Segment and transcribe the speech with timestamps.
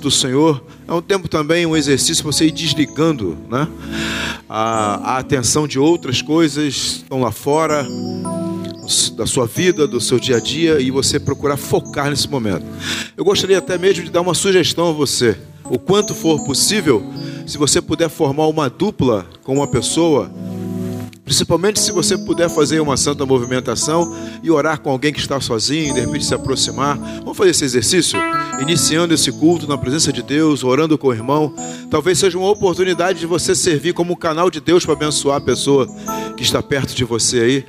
[0.00, 0.62] do Senhor.
[0.86, 3.68] É um tempo também, um exercício para você ir desligando né?
[4.48, 7.86] a, a atenção de outras coisas que estão lá fora,
[9.16, 12.64] da sua vida, do seu dia a dia, e você procurar focar nesse momento.
[13.16, 15.36] Eu gostaria até mesmo de dar uma sugestão a você.
[15.64, 17.02] O quanto for possível,
[17.46, 20.30] se você puder formar uma dupla com uma pessoa
[21.24, 25.94] Principalmente se você puder fazer uma santa movimentação e orar com alguém que está sozinho,
[25.94, 26.98] de repente se aproximar.
[27.20, 28.18] Vamos fazer esse exercício?
[28.60, 31.54] Iniciando esse culto na presença de Deus, orando com o irmão.
[31.90, 35.40] Talvez seja uma oportunidade de você servir como um canal de Deus para abençoar a
[35.40, 35.86] pessoa
[36.36, 37.66] que está perto de você aí.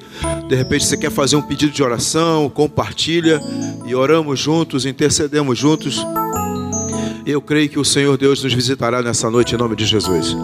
[0.47, 3.39] De repente você quer fazer um pedido de oração, compartilha
[3.85, 6.03] e oramos juntos, intercedemos juntos.
[7.25, 10.35] Eu creio que o Senhor Deus nos visitará nessa noite em nome de Jesus.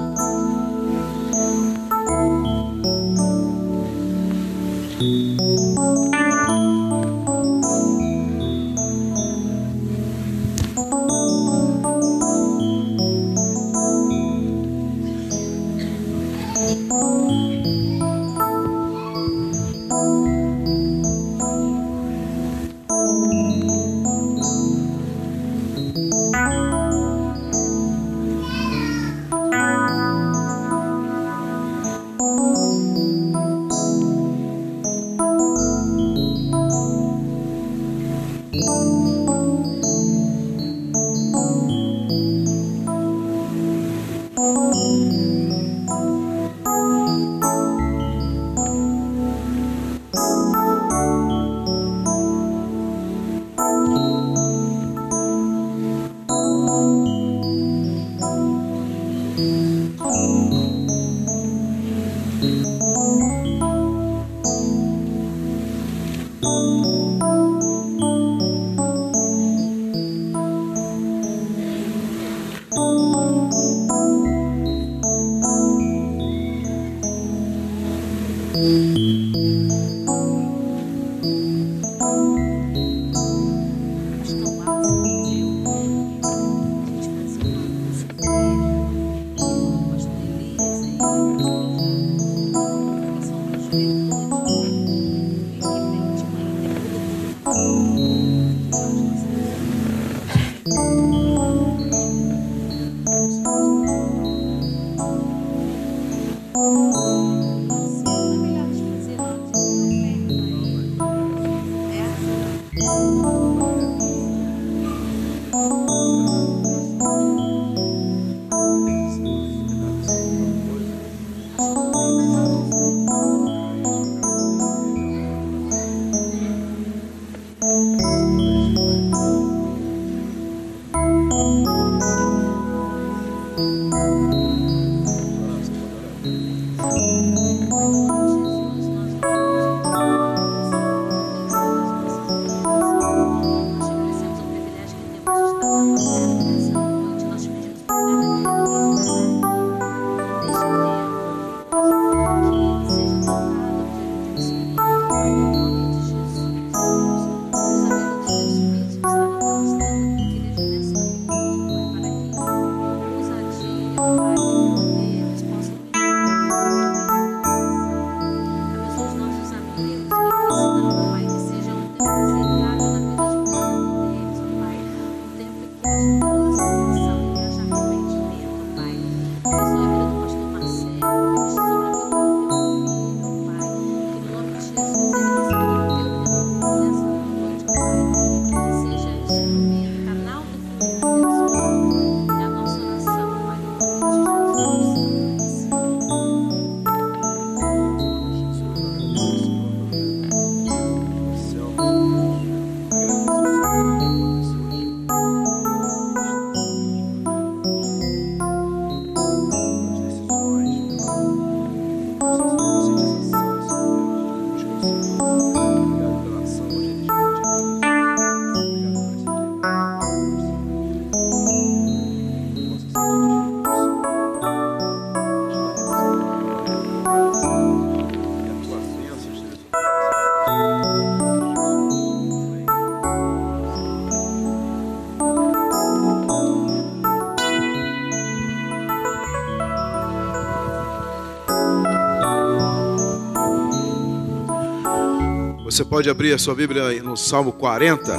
[245.79, 248.13] Você pode abrir a sua Bíblia no Salmo 40.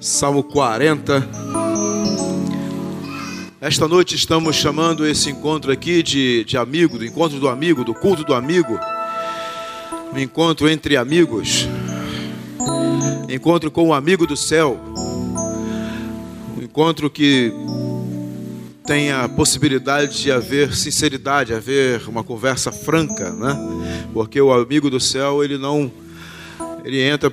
[0.00, 1.28] Salmo 40.
[3.60, 7.92] Esta noite estamos chamando esse encontro aqui de, de amigo, do encontro do amigo, do
[7.92, 8.78] culto do amigo,
[10.12, 11.66] um encontro entre amigos,
[13.28, 14.78] encontro com o amigo do céu,
[16.56, 17.52] um encontro que
[18.86, 23.56] tem a possibilidade de haver sinceridade, haver uma conversa franca, né?
[24.12, 25.90] Porque o amigo do céu ele não
[26.84, 27.32] ele entra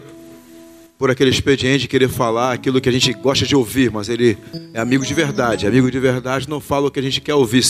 [0.98, 4.38] por aquele expediente de querer falar aquilo que a gente gosta de ouvir, mas ele
[4.74, 5.68] é amigo de verdade.
[5.68, 7.66] Amigo de verdade não fala o que a gente quer ouvir,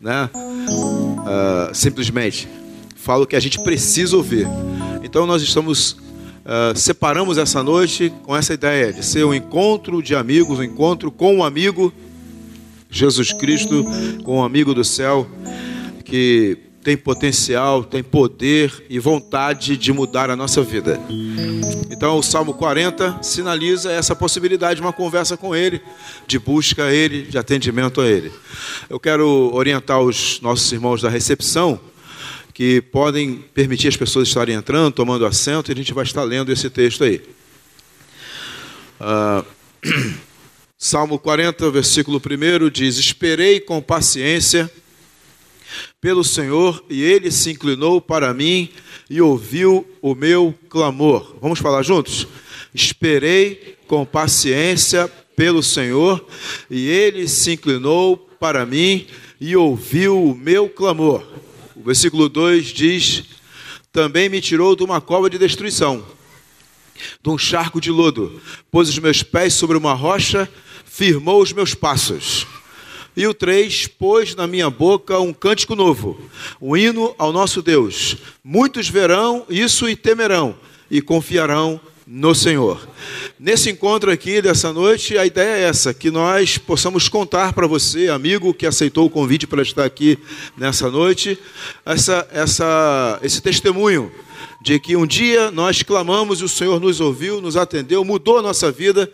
[0.00, 0.28] né?
[0.34, 2.46] Uh, simplesmente
[2.94, 4.46] fala o que a gente precisa ouvir.
[5.02, 10.14] Então nós estamos uh, separamos essa noite com essa ideia de ser um encontro de
[10.14, 11.90] amigos, um encontro com um amigo
[12.90, 13.84] Jesus Cristo,
[14.24, 15.28] com um amigo do céu
[16.04, 20.98] que tem potencial, tem poder e vontade de mudar a nossa vida.
[21.90, 25.82] Então, o Salmo 40 sinaliza essa possibilidade de uma conversa com Ele,
[26.26, 28.32] de busca a Ele, de atendimento a Ele.
[28.88, 31.78] Eu quero orientar os nossos irmãos da recepção
[32.54, 36.50] que podem permitir as pessoas estarem entrando, tomando assento, e a gente vai estar lendo
[36.50, 37.22] esse texto aí.
[39.00, 39.44] Uh,
[40.80, 44.70] Salmo 40, versículo 1 diz: Esperei com paciência
[46.00, 48.70] pelo Senhor, e ele se inclinou para mim
[49.10, 51.34] e ouviu o meu clamor.
[51.42, 52.28] Vamos falar juntos?
[52.72, 56.24] Esperei com paciência pelo Senhor,
[56.70, 59.08] e ele se inclinou para mim
[59.40, 61.26] e ouviu o meu clamor.
[61.74, 63.24] O versículo 2 diz:
[63.90, 66.06] Também me tirou de uma cova de destruição,
[67.20, 68.40] de um charco de lodo,
[68.70, 70.48] pôs os meus pés sobre uma rocha,
[70.98, 72.44] firmou os meus passos.
[73.16, 76.20] E o 3, pôs na minha boca um cântico novo,
[76.60, 78.16] um hino ao nosso Deus.
[78.42, 80.56] Muitos verão isso e temerão,
[80.90, 82.80] e confiarão no Senhor.
[83.38, 88.08] Nesse encontro aqui dessa noite, a ideia é essa: que nós possamos contar para você,
[88.08, 90.18] amigo que aceitou o convite para estar aqui
[90.56, 91.38] nessa noite,
[91.86, 94.10] essa, essa, esse testemunho
[94.60, 98.42] de que um dia nós clamamos e o Senhor nos ouviu, nos atendeu, mudou a
[98.42, 99.10] nossa vida,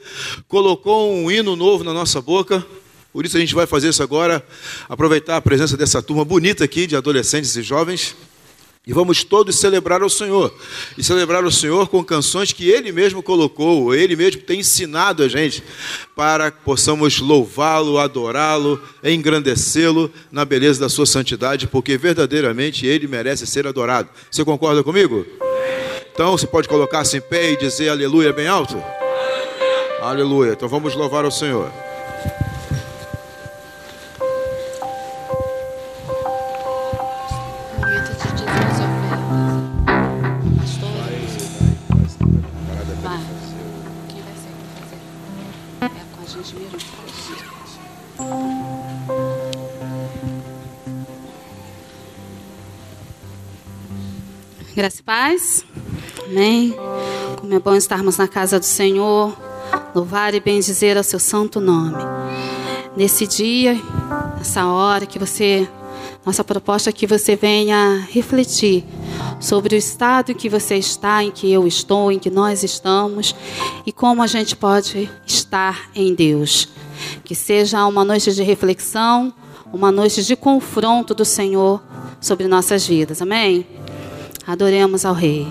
[0.49, 2.67] colocou um hino novo na nossa boca
[3.15, 4.45] por isso a gente vai fazer isso agora,
[4.89, 8.17] aproveitar a presença dessa turma bonita aqui de adolescentes e jovens.
[8.87, 10.55] E vamos todos celebrar o Senhor.
[10.99, 15.29] E celebrar o Senhor com canções que Ele mesmo colocou, Ele mesmo tem ensinado a
[15.29, 15.65] gente,
[16.15, 23.47] para que possamos louvá-lo, adorá-lo, engrandecê-lo na beleza da Sua santidade, porque verdadeiramente Ele merece
[23.47, 24.11] ser adorado.
[24.31, 25.25] Você concorda comigo?
[26.13, 28.77] Então você pode colocar-se em pé e dizer aleluia bem alto?
[30.03, 30.53] Aleluia.
[30.53, 31.84] Então vamos louvar o Senhor.
[54.75, 55.65] Graça e paz.
[56.25, 56.75] Amém.
[57.39, 59.33] Como é bom estarmos na casa do Senhor,
[59.95, 62.03] louvar e bendizer ao seu santo nome.
[62.97, 63.81] Nesse dia,
[64.37, 65.69] nessa hora que você,
[66.27, 68.85] nossa proposta é que você venha refletir
[69.39, 73.33] sobre o estado em que você está, em que eu estou, em que nós estamos
[73.87, 76.69] e como a gente pode estar em Deus.
[77.23, 79.33] Que seja uma noite de reflexão,
[79.73, 81.81] uma noite de confronto do Senhor
[82.21, 83.23] sobre nossas vidas.
[83.23, 83.84] Amém?
[84.47, 85.47] Adoremos ao Rei.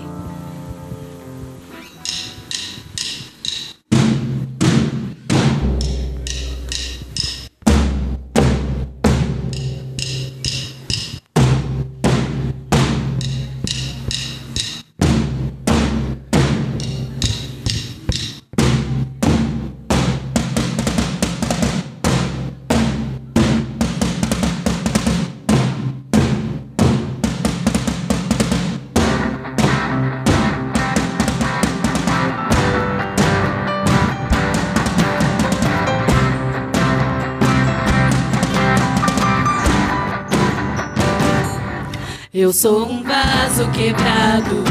[42.44, 44.62] Eu sou um vaso quebrado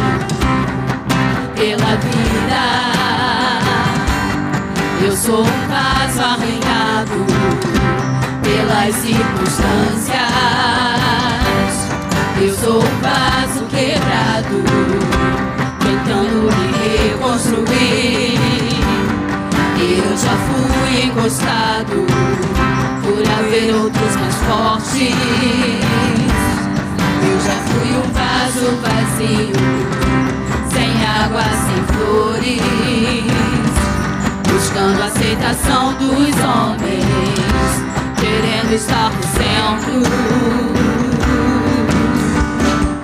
[1.56, 2.66] pela vida.
[5.04, 7.26] Eu sou um vaso arranhado
[8.44, 10.22] pelas circunstâncias.
[12.40, 14.64] Eu sou um vaso quebrado,
[15.80, 16.68] tentando me
[17.10, 18.38] reconstruir.
[19.80, 22.06] Eu já fui encostado
[23.02, 26.33] por haver outros mais fortes.
[27.74, 29.52] Fui um vaso vazio,
[30.72, 32.62] sem água, sem flores.
[34.48, 37.06] Buscando a aceitação dos homens,
[38.20, 40.04] querendo estar no centro.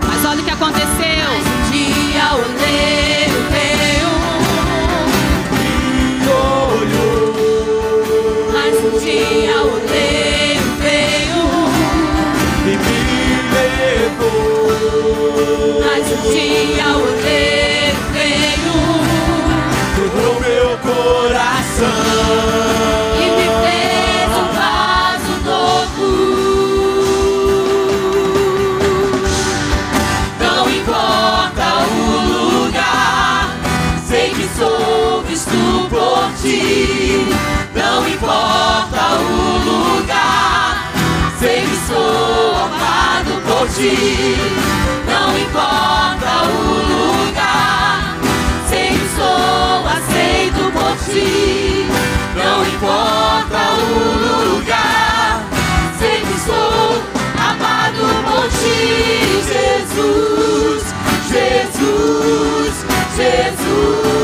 [0.08, 0.90] Mas olha o que aconteceu.
[0.90, 3.50] Um dia olhei o
[8.82, 9.80] um dia o
[16.22, 18.78] tinha o desenho
[20.10, 22.00] do meu coração.
[23.16, 26.08] e me fez um vaso novo.
[30.40, 33.44] Não importa o lugar
[34.08, 37.28] sei que sou visto por ti.
[37.74, 39.49] Não importa o lugar
[43.78, 46.54] Não importa o
[46.90, 48.18] lugar,
[48.68, 51.86] sei que sou aceito por ti.
[52.36, 55.46] Não importa o lugar,
[55.98, 57.02] sei que sou
[57.38, 60.84] amado por ti, Jesus,
[61.30, 62.74] Jesus,
[63.16, 64.19] Jesus,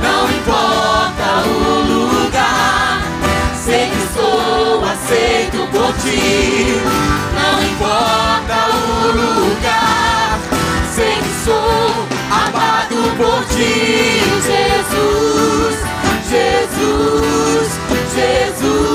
[0.00, 3.02] Não importa o lugar,
[3.64, 6.80] sei que sou aceito por ti.
[7.34, 10.38] Não importa o lugar,
[10.94, 14.22] sei que sou amado por ti.
[14.46, 15.76] Jesus,
[16.30, 17.68] Jesus,
[18.14, 18.87] Jesus.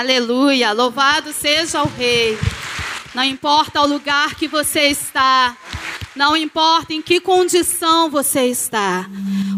[0.00, 0.72] Aleluia.
[0.72, 2.38] Louvado seja o Rei.
[3.14, 5.54] Não importa o lugar que você está,
[6.16, 9.06] não importa em que condição você está,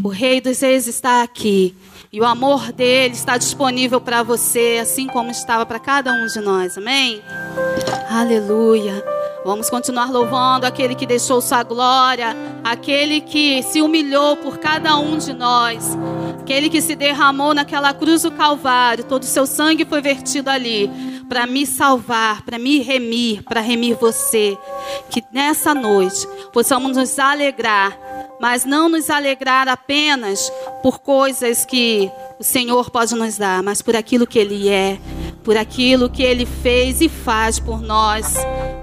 [0.03, 1.77] o Rei dos Reis está aqui.
[2.13, 6.41] E o amor dele está disponível para você, assim como estava para cada um de
[6.41, 6.77] nós.
[6.77, 7.23] Amém?
[8.11, 9.01] Aleluia.
[9.45, 15.19] Vamos continuar louvando aquele que deixou sua glória, aquele que se humilhou por cada um
[15.19, 15.97] de nós,
[16.43, 20.91] aquele que se derramou naquela cruz do Calvário, todo o seu sangue foi vertido ali
[21.29, 24.59] para me salvar, para me remir, para remir você.
[25.09, 27.97] Que nessa noite possamos nos alegrar,
[28.41, 33.95] mas não nos alegrar apenas por coisas que o Senhor pode nos dar, mas por
[33.95, 34.99] aquilo que Ele é,
[35.45, 38.35] por aquilo que Ele fez e faz por nós,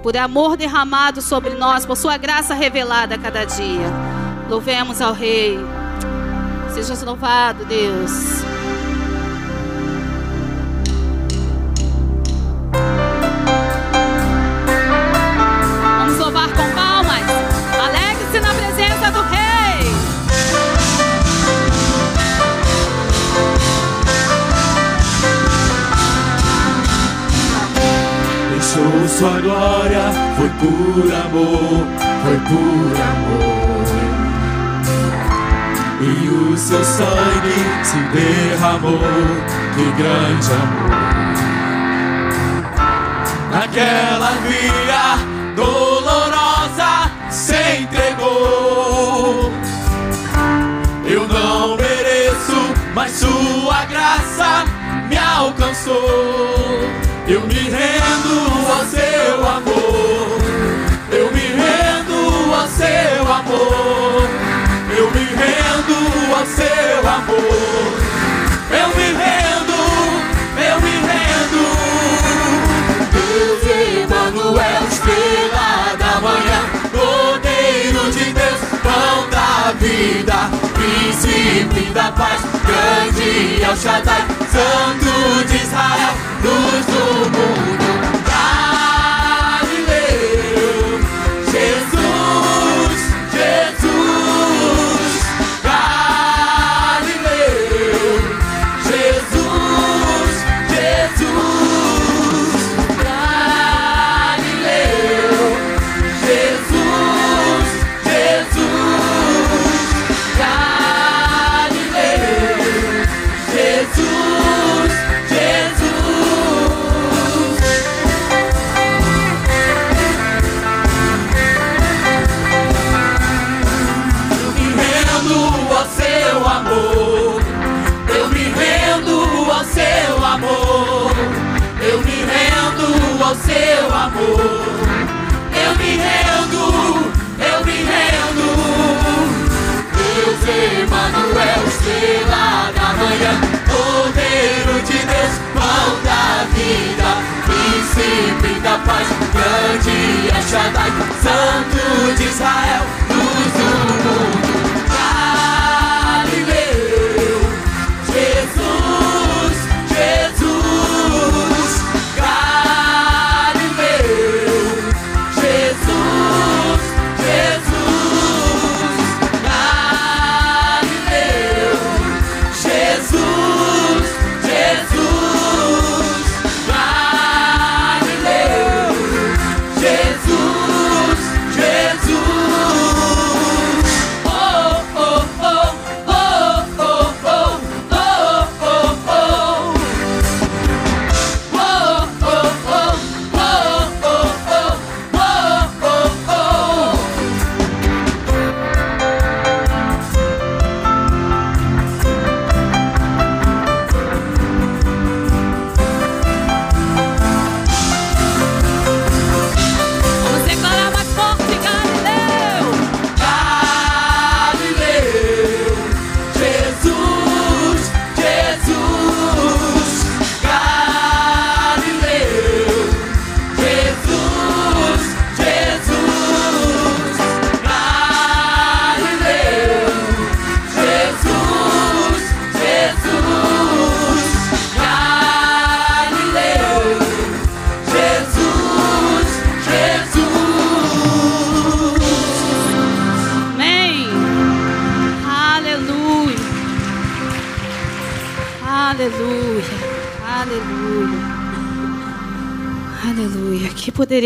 [0.02, 3.86] por amor derramado sobre nós, por Sua graça revelada a cada dia.
[4.48, 5.79] Louvemos ao Rei.
[6.72, 8.10] Seja louvado, Deus.
[15.98, 17.22] Vamos louvar com palmas.
[17.78, 19.40] Alegre-se na presença do Rei.
[28.52, 31.86] Deixou sua glória, foi por amor,
[32.22, 33.49] foi por amor.
[36.02, 39.00] E o seu sangue se derramou,
[39.74, 41.30] que grande amor.
[43.50, 45.18] Naquela via
[45.54, 49.52] dolorosa se entregou.
[51.04, 54.64] Eu não mereço, mas sua graça
[55.08, 56.59] me alcançou.
[67.28, 69.78] Eu me rendo,
[70.56, 71.62] eu me rendo.
[73.12, 73.62] Deus
[74.04, 76.60] Emmanuel, estrela da manhã,
[76.90, 86.14] Cordeiro de Deus, pão da vida, príncipe da paz, grande El Shaddai, Santo de Israel,
[86.42, 87.79] luz do mundo.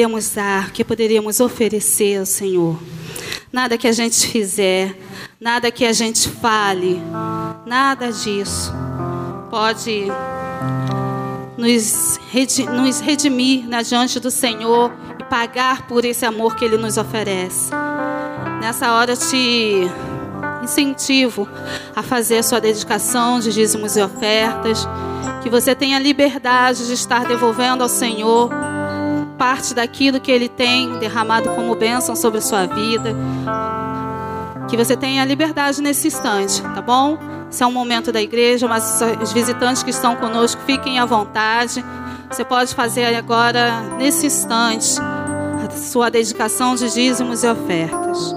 [0.04, 2.78] Poderíamos dar, que poderíamos oferecer ao Senhor?
[3.50, 4.94] Nada que a gente fizer,
[5.40, 7.00] nada que a gente fale,
[7.64, 8.72] nada disso
[9.50, 10.06] pode
[11.56, 16.76] nos, redi- nos redimir na diante do Senhor e pagar por esse amor que Ele
[16.76, 17.70] nos oferece.
[18.60, 19.88] Nessa hora te
[20.62, 21.48] incentivo
[21.96, 24.86] a fazer a sua dedicação de dízimos e ofertas,
[25.42, 28.50] que você tenha liberdade de estar devolvendo ao Senhor
[29.38, 33.14] parte daquilo que Ele tem derramado como bênção sobre sua vida.
[34.68, 37.18] Que você tenha liberdade nesse instante, tá bom?
[37.50, 41.84] Esse é um momento da igreja, mas os visitantes que estão conosco fiquem à vontade.
[42.30, 48.34] Você pode fazer agora, nesse instante, a sua dedicação de dízimos e ofertas.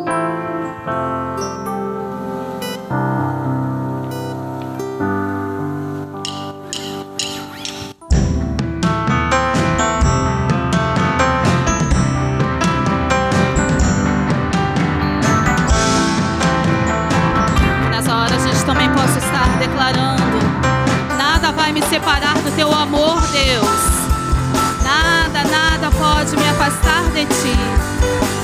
[21.98, 24.84] Separar do teu amor, Deus.
[24.84, 28.37] Nada, nada pode me afastar de ti.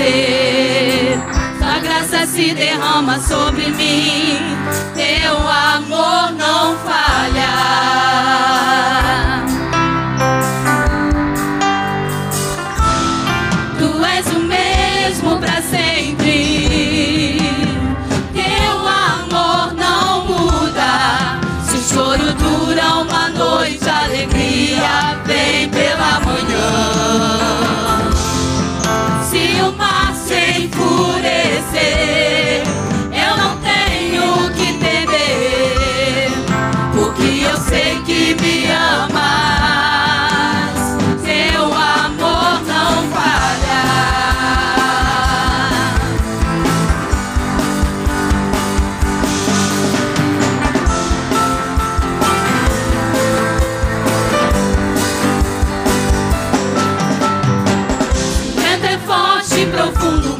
[0.00, 4.38] A graça se derrama sobre mim.
[4.94, 7.54] Teu amor não falha.
[13.76, 17.38] Tu és o mesmo para sempre.
[18.32, 21.40] Teu amor não muda.
[21.64, 27.27] Se o choro dura uma noite, a alegria vem pela manhã.
[30.68, 32.62] Enfurecer,
[33.12, 36.30] eu não tenho que temer,
[36.92, 39.08] porque eu sei que me amas.
[41.24, 43.84] Seu amor não falha.
[58.56, 60.38] Vento é forte e profundo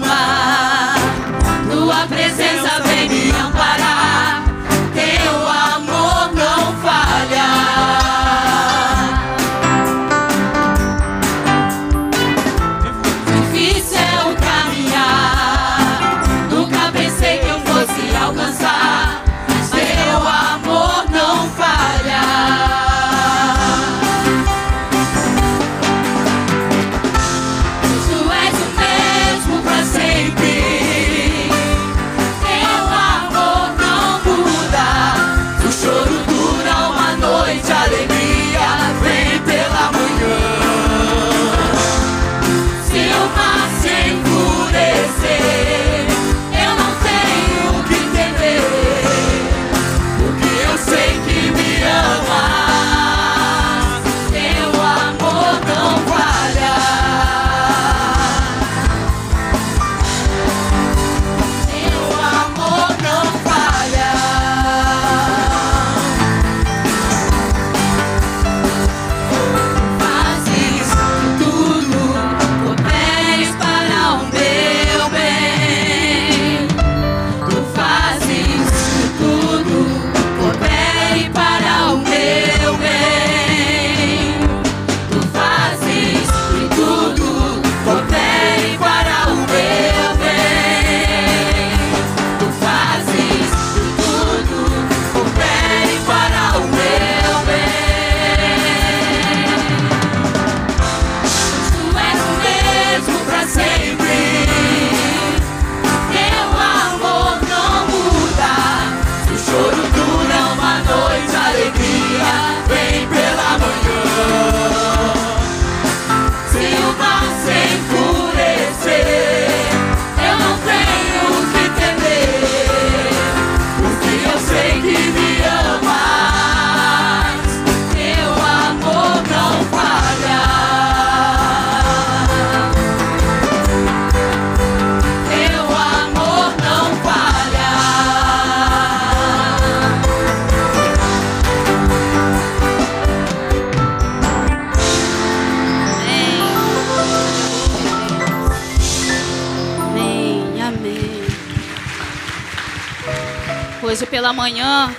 [153.82, 154.94] Hoje pela manhã,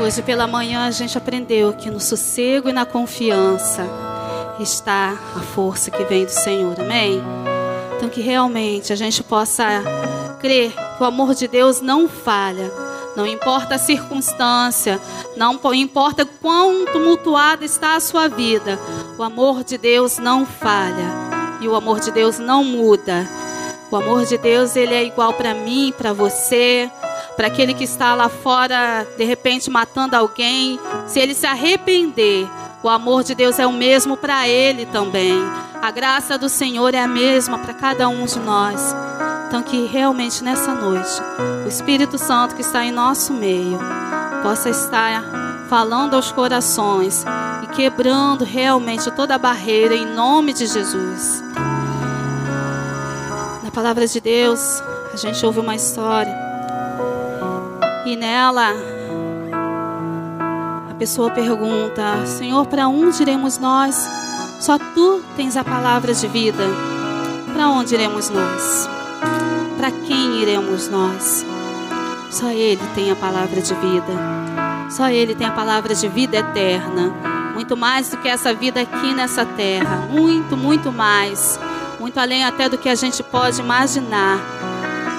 [0.00, 3.86] hoje pela manhã a gente aprendeu que no sossego e na confiança
[4.60, 7.20] está a força que vem do Senhor, amém?
[7.96, 9.64] Então que realmente a gente possa
[10.40, 12.70] crer que o amor de Deus não falha.
[13.14, 14.98] Não importa a circunstância,
[15.36, 18.78] não po- importa quão tumultuada está a sua vida,
[19.18, 21.10] o amor de Deus não falha
[21.60, 23.28] e o amor de Deus não muda.
[23.90, 26.90] O amor de Deus, ele é igual para mim, para você,
[27.36, 30.78] para aquele que está lá fora, de repente matando alguém.
[31.06, 32.48] Se ele se arrepender,
[32.82, 35.42] o amor de Deus é o mesmo para ele também.
[35.80, 38.94] A graça do Senhor é a mesma para cada um de nós.
[39.48, 41.20] Então, que realmente nessa noite,
[41.64, 43.78] o Espírito Santo que está em nosso meio
[44.42, 45.22] possa estar
[45.68, 47.24] falando aos corações
[47.62, 51.42] e quebrando realmente toda a barreira em nome de Jesus.
[53.62, 56.51] Na palavra de Deus, a gente ouve uma história
[58.04, 58.74] e nela
[60.90, 64.08] a pessoa pergunta: Senhor, para onde iremos nós?
[64.60, 66.64] Só tu tens a palavra de vida.
[67.52, 68.88] Para onde iremos nós?
[69.76, 71.44] Para quem iremos nós?
[72.30, 74.12] Só Ele tem a palavra de vida.
[74.90, 77.12] Só Ele tem a palavra de vida eterna.
[77.54, 80.06] Muito mais do que essa vida aqui nessa terra.
[80.10, 81.58] Muito, muito mais.
[81.98, 84.61] Muito além até do que a gente pode imaginar.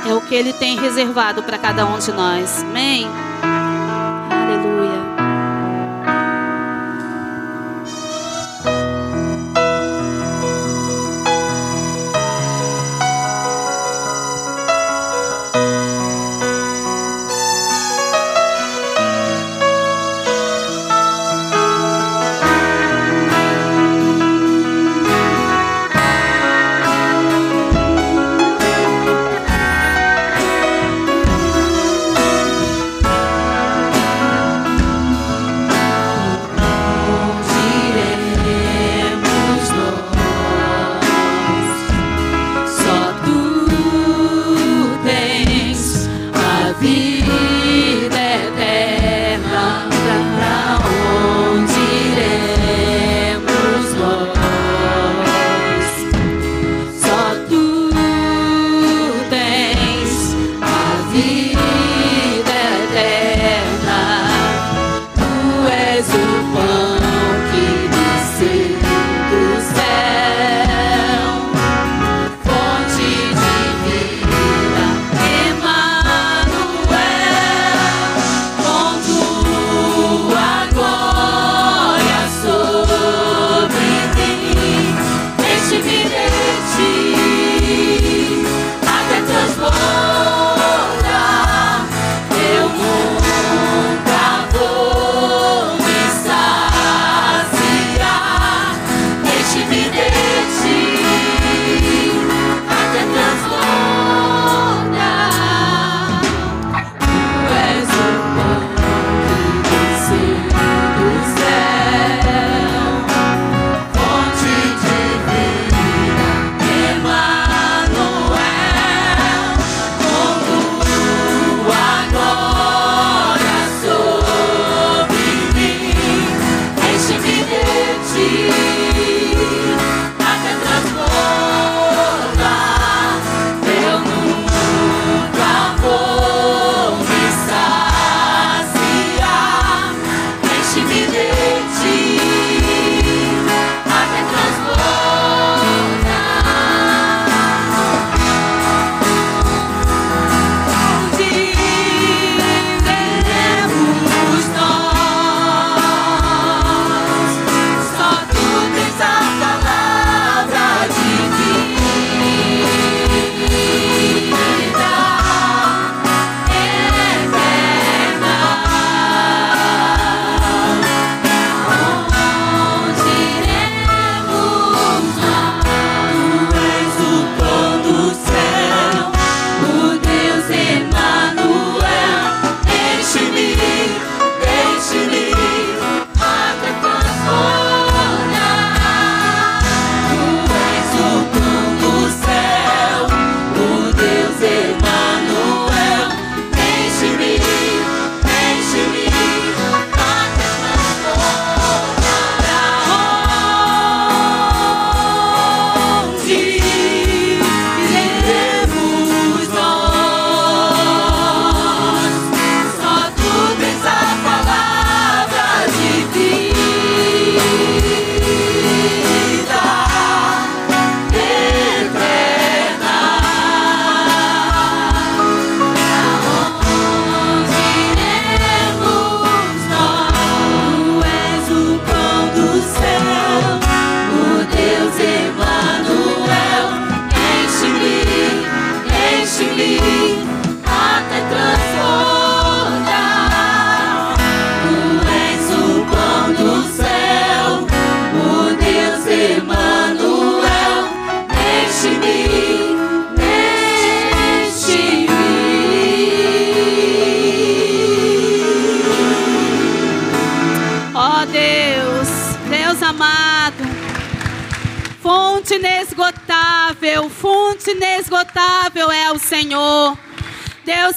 [0.06, 2.62] É o que Ele tem reservado para cada um de nós.
[2.64, 3.08] Amém?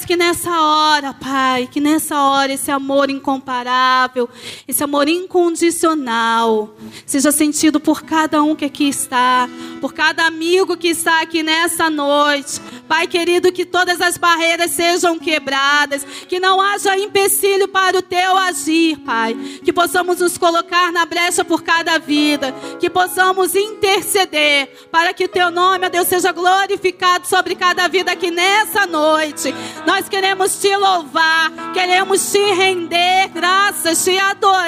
[0.07, 4.29] Que nessa hora, Pai, que nessa hora esse amor incomparável,
[4.77, 6.69] esse amor incondicional,
[7.03, 9.49] seja sentido por cada um que aqui está,
[9.81, 12.61] por cada amigo que está aqui nessa noite.
[12.87, 18.37] Pai querido, que todas as barreiras sejam quebradas, que não haja empecilho para o teu
[18.37, 19.33] agir, Pai.
[19.65, 25.27] Que possamos nos colocar na brecha por cada vida, que possamos interceder para que o
[25.27, 29.53] teu nome, ó Deus, seja glorificado sobre cada vida aqui nessa noite.
[29.87, 34.66] Nós queremos te louvar, queremos te render graças, te adorar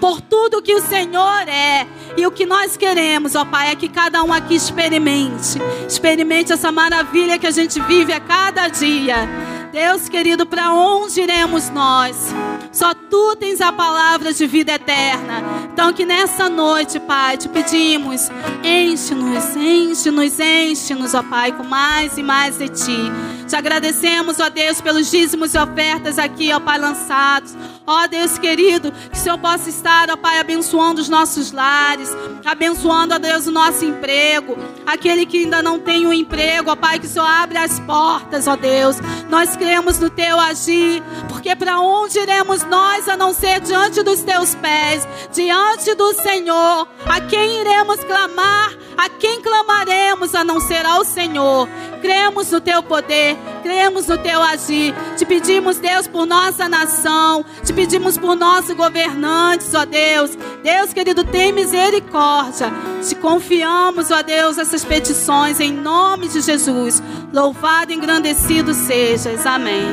[0.00, 1.86] por tudo que o Senhor é.
[2.16, 6.70] E o que nós queremos, ó Pai, é que cada um aqui experimente, experimente essa
[6.70, 9.28] maravilha que a gente vive a cada dia.
[9.74, 12.32] Deus querido, para onde iremos nós?
[12.70, 15.42] Só tu tens a palavra de vida eterna.
[15.72, 18.30] Então, que nessa noite, Pai, te pedimos,
[18.62, 23.12] enche-nos, enche-nos, enche-nos, ó Pai, com mais e mais de ti.
[23.48, 27.56] Te agradecemos, ó Deus, pelos dízimos e ofertas aqui, ó Pai, lançados.
[27.86, 32.08] Ó Deus querido, que o Senhor possa estar, ó Pai, abençoando os nossos lares,
[32.44, 34.56] abençoando, ó Deus, o nosso emprego.
[34.86, 38.46] Aquele que ainda não tem um emprego, ó Pai, que o Senhor abre as portas,
[38.46, 38.96] ó Deus.
[39.28, 44.20] Nós cremos no Teu agir, porque para onde iremos nós a não ser diante dos
[44.20, 46.86] Teus pés, diante do Senhor?
[47.06, 48.76] A quem iremos clamar?
[48.96, 51.66] A quem clamaremos a não ser ao Senhor?
[52.02, 54.94] Cremos no Teu poder, cremos no Teu agir.
[55.16, 60.36] Te pedimos, Deus, por nossa nação, te pedimos por nossos governantes, ó Deus.
[60.62, 62.70] Deus querido, tem misericórdia.
[63.02, 67.02] Te confiamos, ó Deus, essas petições em nome de Jesus.
[67.32, 69.46] Louvado e engrandecido sejas.
[69.54, 69.84] Amém.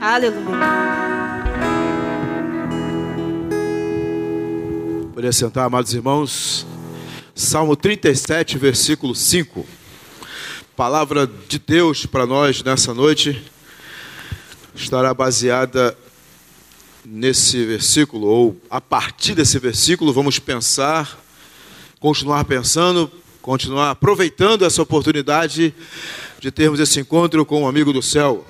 [0.00, 0.58] Aleluia.
[5.08, 6.64] Poderia sentar, amados irmãos.
[7.34, 9.66] Salmo 37, versículo 5.
[10.76, 13.42] Palavra de Deus para nós nessa noite
[14.72, 15.98] estará baseada
[17.04, 21.18] nesse versículo, ou a partir desse versículo, vamos pensar,
[21.98, 23.10] continuar pensando,
[23.40, 25.74] continuar aproveitando essa oportunidade
[26.38, 28.46] de termos esse encontro com o um amigo do céu.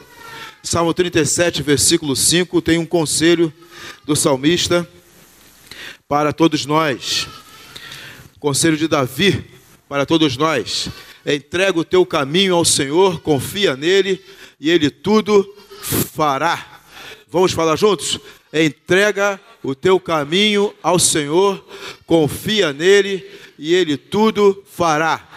[0.65, 3.53] Salmo 37, versículo 5, tem um conselho
[4.05, 4.89] do salmista
[6.07, 7.27] para todos nós.
[8.39, 9.45] Conselho de Davi
[9.89, 10.89] para todos nós.
[11.27, 14.23] Entrega o teu caminho ao Senhor, confia nele
[14.61, 15.53] e ele tudo
[16.15, 16.83] fará.
[17.27, 18.21] Vamos falar juntos?
[18.53, 21.65] Entrega o teu caminho ao Senhor,
[22.07, 25.29] confia nele e ele tudo fará.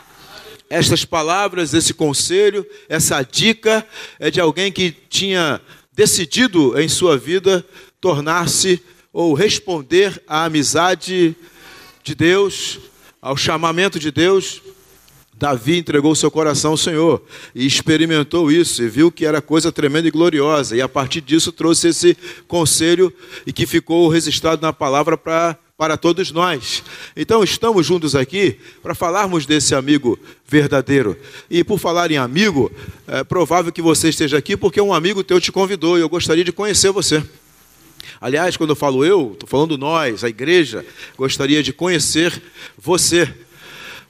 [0.75, 3.87] Estas palavras, esse conselho, essa dica
[4.19, 5.61] é de alguém que tinha
[5.93, 7.65] decidido em sua vida
[8.01, 8.83] tornar-se
[9.13, 11.33] ou responder à amizade
[12.03, 12.77] de Deus,
[13.21, 14.61] ao chamamento de Deus,
[15.33, 17.23] Davi entregou seu coração ao Senhor
[17.55, 20.75] e experimentou isso e viu que era coisa tremenda e gloriosa.
[20.75, 22.17] E a partir disso trouxe esse
[22.49, 23.13] conselho
[23.47, 26.83] e que ficou registrado na palavra para para todos nós.
[27.15, 31.17] Então estamos juntos aqui para falarmos desse amigo verdadeiro.
[31.49, 32.71] E por falar em amigo,
[33.07, 36.45] é provável que você esteja aqui porque um amigo teu te convidou e eu gostaria
[36.45, 37.21] de conhecer você.
[38.21, 40.85] Aliás, quando eu falo eu, estou falando nós, a igreja,
[41.17, 42.41] gostaria de conhecer
[42.77, 43.33] você.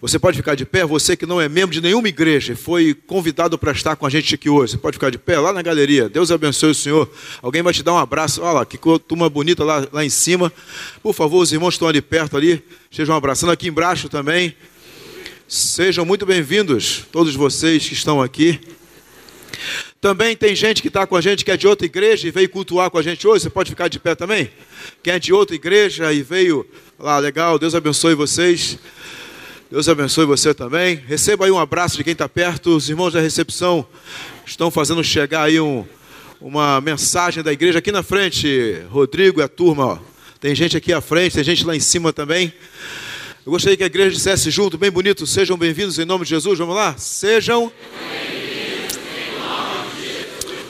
[0.01, 2.93] Você pode ficar de pé, você que não é membro de nenhuma igreja e foi
[2.93, 4.73] convidado para estar com a gente aqui hoje.
[4.73, 6.09] Você pode ficar de pé lá na galeria.
[6.09, 7.09] Deus abençoe o Senhor.
[7.41, 8.41] Alguém vai te dar um abraço.
[8.41, 8.77] Olha lá, que
[9.07, 10.51] turma bonita lá, lá em cima.
[11.01, 12.61] Por favor, os irmãos estão ali perto ali.
[12.91, 14.53] Estejam abraçando aqui embaixo também.
[15.47, 18.59] Sejam muito bem-vindos, todos vocês que estão aqui.
[20.01, 22.49] Também tem gente que está com a gente que é de outra igreja e veio
[22.49, 23.43] cultuar com a gente hoje.
[23.43, 24.51] Você pode ficar de pé também?
[25.01, 26.65] Quem é de outra igreja e veio
[26.99, 28.77] lá, legal, Deus abençoe vocês.
[29.69, 30.95] Deus abençoe você também.
[31.07, 32.75] Receba aí um abraço de quem está perto.
[32.75, 33.85] Os irmãos da recepção
[34.45, 35.83] estão fazendo chegar aí um,
[36.39, 38.79] uma mensagem da igreja aqui na frente.
[38.91, 39.97] Rodrigo e a turma, ó.
[40.39, 42.53] Tem gente aqui à frente, tem gente lá em cima também.
[43.43, 46.59] Eu gostaria que a igreja dissesse junto, bem bonito, sejam bem-vindos em nome de Jesus.
[46.59, 46.95] Vamos lá?
[46.95, 47.71] Sejam.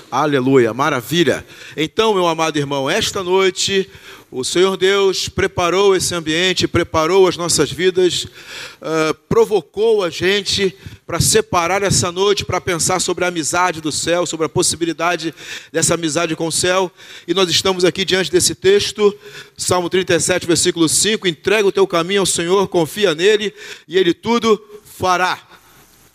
[0.10, 1.46] Aleluia, maravilha.
[1.76, 3.90] Então, meu amado irmão, esta noite
[4.38, 10.76] o Senhor Deus preparou esse ambiente, preparou as nossas vidas, uh, provocou a gente
[11.08, 15.34] para separar essa noite, para pensar sobre a amizade do céu, sobre a possibilidade
[15.72, 16.92] dessa amizade com o céu.
[17.26, 19.18] E nós estamos aqui diante desse texto,
[19.58, 23.54] Salmo 37, versículo 5: entrega o teu caminho ao Senhor, confia nele,
[23.88, 25.55] e ele tudo fará.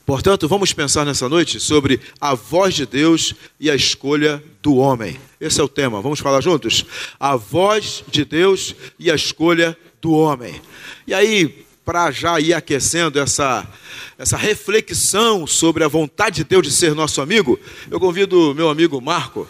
[0.05, 5.21] Portanto, vamos pensar nessa noite sobre a voz de Deus e a escolha do homem.
[5.41, 6.03] Esse é o tema.
[6.03, 6.85] Vamos falar juntos?
[7.19, 10.61] A voz de Deus e a escolha do homem.
[11.07, 13.67] E aí, para já ir aquecendo essa,
[14.19, 17.59] essa reflexão sobre a vontade de Deus de ser nosso amigo,
[17.91, 19.49] eu convido meu amigo Marco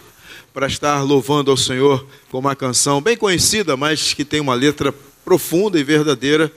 [0.53, 4.93] para estar louvando ao Senhor com uma canção bem conhecida, mas que tem uma letra
[5.23, 6.51] profunda e verdadeira,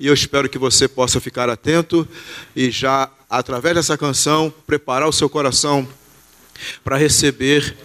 [0.00, 2.08] e eu espero que você possa ficar atento
[2.54, 5.86] e já, através dessa canção, preparar o seu coração
[6.84, 7.76] para receber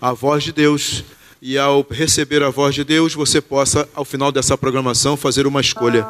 [0.00, 1.04] a voz de Deus.
[1.42, 5.62] E ao receber a voz de Deus, você possa, ao final dessa programação, fazer uma
[5.62, 6.06] escolha,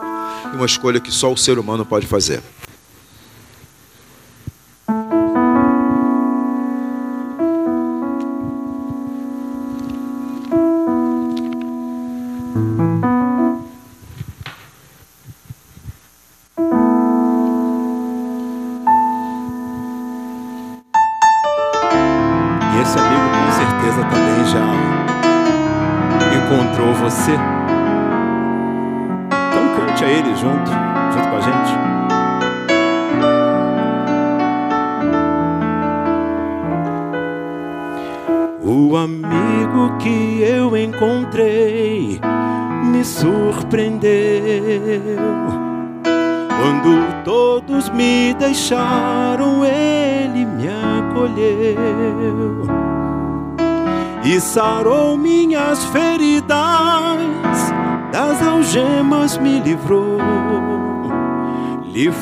[0.52, 2.42] uma escolha que só o ser humano pode fazer.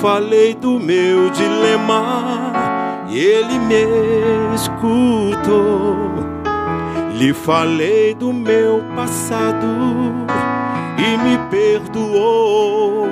[0.00, 2.52] Falei do meu dilema
[3.08, 5.96] e ele me escutou.
[7.14, 9.66] Lhe falei do meu passado
[10.96, 13.08] e me perdoou.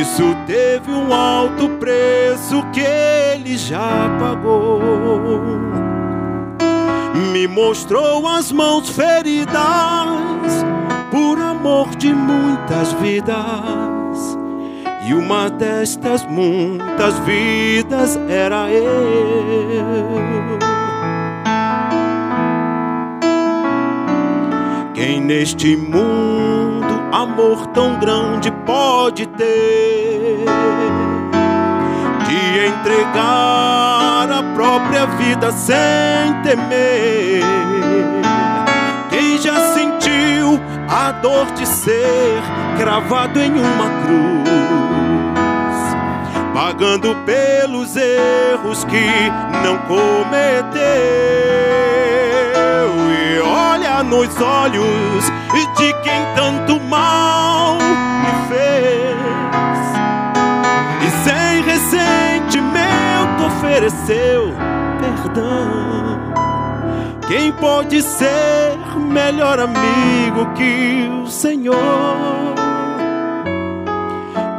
[0.00, 5.40] Isso teve um alto preço que ele já pagou.
[7.32, 9.54] Me mostrou as mãos feridas
[11.10, 13.93] por amor de muitas vidas.
[15.06, 18.84] E uma destas muitas vidas era eu.
[24.94, 30.44] Quem neste mundo amor tão grande pode ter
[32.26, 37.42] de entregar a própria vida sem temer.
[39.10, 42.42] Quem já sentiu a dor de ser
[42.78, 44.63] cravado em uma cruz,
[46.54, 49.04] pagando pelos erros que
[49.64, 50.84] não cometeu,
[53.10, 55.24] e olha nos olhos
[55.76, 59.16] de quem tanto mal me fez
[61.02, 64.54] e sem ressentimento ofereceu
[65.00, 66.04] perdão.
[67.26, 72.63] Quem pode ser melhor amigo que o Senhor?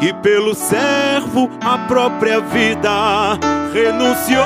[0.05, 3.39] Que pelo servo a própria vida
[3.73, 4.45] renunciou.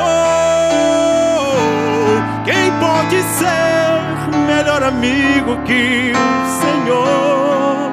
[2.46, 7.92] Quem pode ser melhor amigo que o Senhor?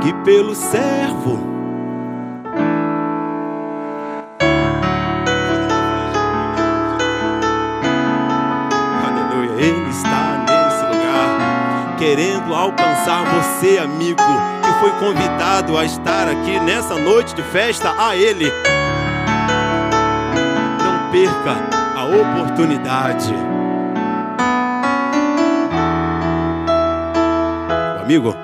[0.00, 1.38] Que pelo servo
[9.06, 14.20] Aleluia, Ele está nesse lugar, querendo alcançar você, amigo,
[14.82, 18.52] foi convidado a estar aqui nessa noite de festa a Ele.
[20.82, 21.56] Não perca
[21.96, 23.32] a oportunidade.
[27.96, 28.34] O amigo,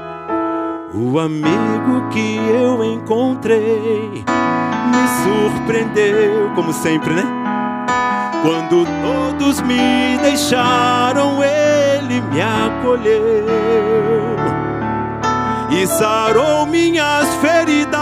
[0.94, 7.24] o amigo que eu encontrei me surpreendeu, como sempre, né?
[8.42, 14.67] Quando todos me deixaram, ele me acolheu
[15.82, 17.98] e sarou minhas feridas,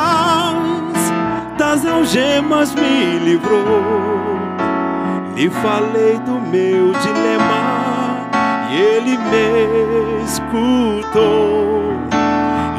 [1.58, 4.36] das algemas me livrou
[5.36, 8.26] lhe falei do meu dilema
[8.70, 11.94] e ele me escutou.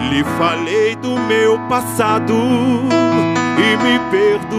[0.10, 4.58] Lhe falei do meu passado e me perdoou.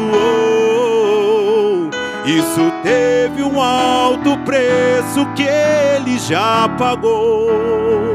[2.24, 8.07] Isso teve um alto preço que ele já pagou.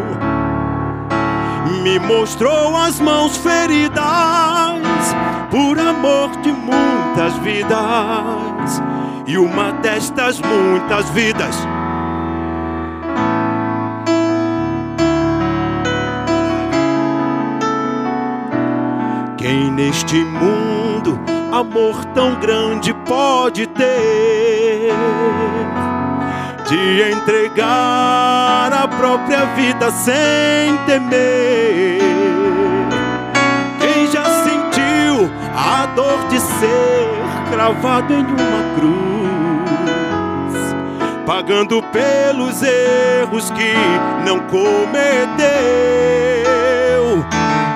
[1.93, 4.01] Me mostrou as mãos feridas
[5.51, 8.81] por amor de muitas vidas
[9.27, 11.55] e uma destas muitas vidas.
[19.37, 21.19] Quem neste mundo
[21.51, 24.91] amor tão grande pode ter?
[26.67, 31.99] De entregar a própria vida sem temer.
[33.79, 39.73] Quem já sentiu a dor de ser cravado em uma cruz,
[41.25, 43.73] pagando pelos erros que
[44.25, 45.43] não cometeu?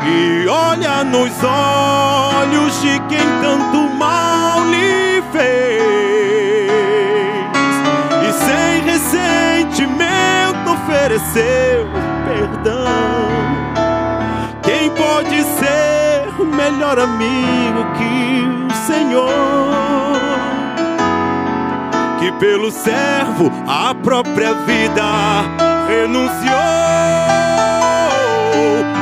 [0.08, 6.07] E olha nos olhos de quem tanto mal lhe fez
[11.08, 11.88] ofereceu
[12.26, 12.86] perdão.
[14.62, 19.32] Quem pode ser melhor amigo que o Senhor?
[22.20, 25.03] Que pelo servo a própria vida
[25.88, 26.28] renunciou.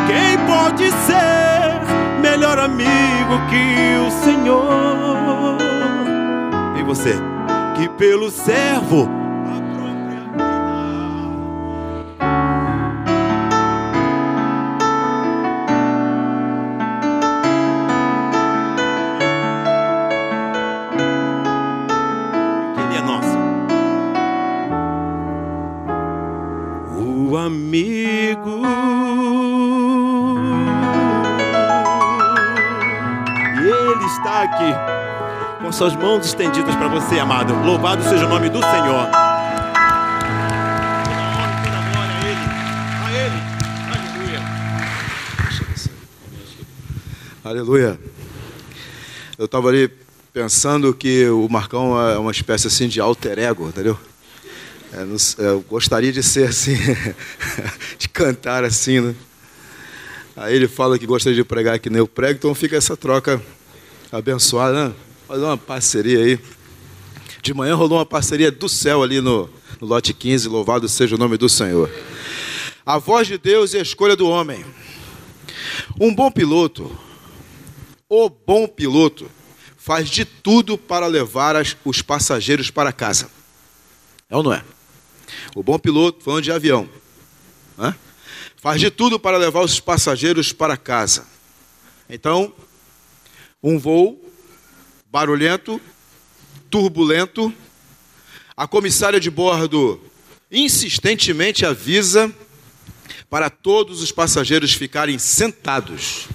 [0.05, 1.81] Quem pode ser
[2.21, 5.57] melhor amigo que o Senhor?
[6.77, 7.15] E você,
[7.75, 9.24] que pelo servo
[35.75, 37.53] suas mãos estendidas para você, amado.
[37.65, 39.09] Louvado seja o nome do Senhor.
[47.43, 47.99] Aleluia.
[49.37, 49.91] Eu estava ali
[50.31, 53.99] pensando que o Marcão é uma espécie assim de alter ego, entendeu?
[54.93, 56.77] É, Eu gostaria de ser assim,
[57.99, 59.15] de cantar assim, né?
[60.37, 63.41] Aí ele fala que gostaria de pregar que nem eu prego, então fica essa troca
[64.09, 64.95] abençoada, né?
[65.27, 66.39] Fazer uma parceria aí.
[67.41, 69.49] De manhã rolou uma parceria do céu ali no,
[69.79, 71.89] no lote 15, louvado seja o nome do Senhor.
[72.85, 74.63] A voz de Deus e a escolha do homem.
[75.99, 76.95] Um bom piloto
[78.07, 79.29] o bom piloto
[79.75, 83.29] faz de tudo para levar as- os passageiros para casa.
[84.29, 84.63] É ou não é?
[85.55, 86.87] O bom piloto, falando de avião,
[87.77, 87.95] né?
[88.57, 91.25] faz de tudo para levar os passageiros para casa.
[92.07, 92.53] Então,
[93.61, 94.23] um voo
[95.15, 95.79] barulhento,
[96.69, 97.53] turbulento,
[98.57, 99.97] a comissária de bordo
[100.51, 102.29] insistentemente avisa
[103.29, 106.27] para todos os passageiros ficarem sentados.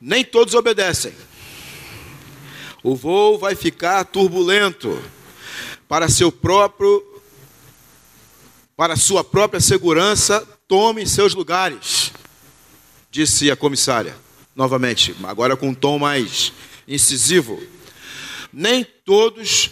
[0.00, 1.12] Nem todos obedecem.
[2.84, 4.96] O voo vai ficar turbulento
[5.88, 7.04] para seu próprio
[8.76, 12.12] para sua própria segurança, tomem seus lugares,
[13.10, 14.14] disse a comissária,
[14.54, 16.52] novamente, agora com um tom mais
[16.86, 17.62] incisivo.
[18.52, 19.70] Nem todos,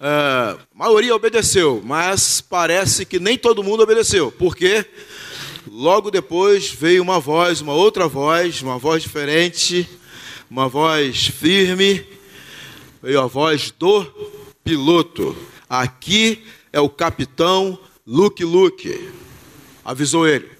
[0.00, 4.86] ah, a maioria obedeceu, mas parece que nem todo mundo obedeceu, porque
[5.70, 9.88] Logo depois veio uma voz, uma outra voz, uma voz diferente,
[10.50, 12.04] uma voz firme.
[13.02, 14.04] Veio a voz do
[14.64, 15.36] piloto.
[15.68, 16.42] Aqui
[16.72, 19.10] é o capitão Luke Luke.
[19.84, 20.57] Avisou ele.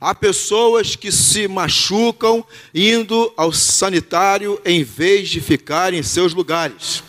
[0.00, 2.44] Há pessoas que se machucam
[2.74, 7.02] indo ao sanitário em vez de ficar em seus lugares.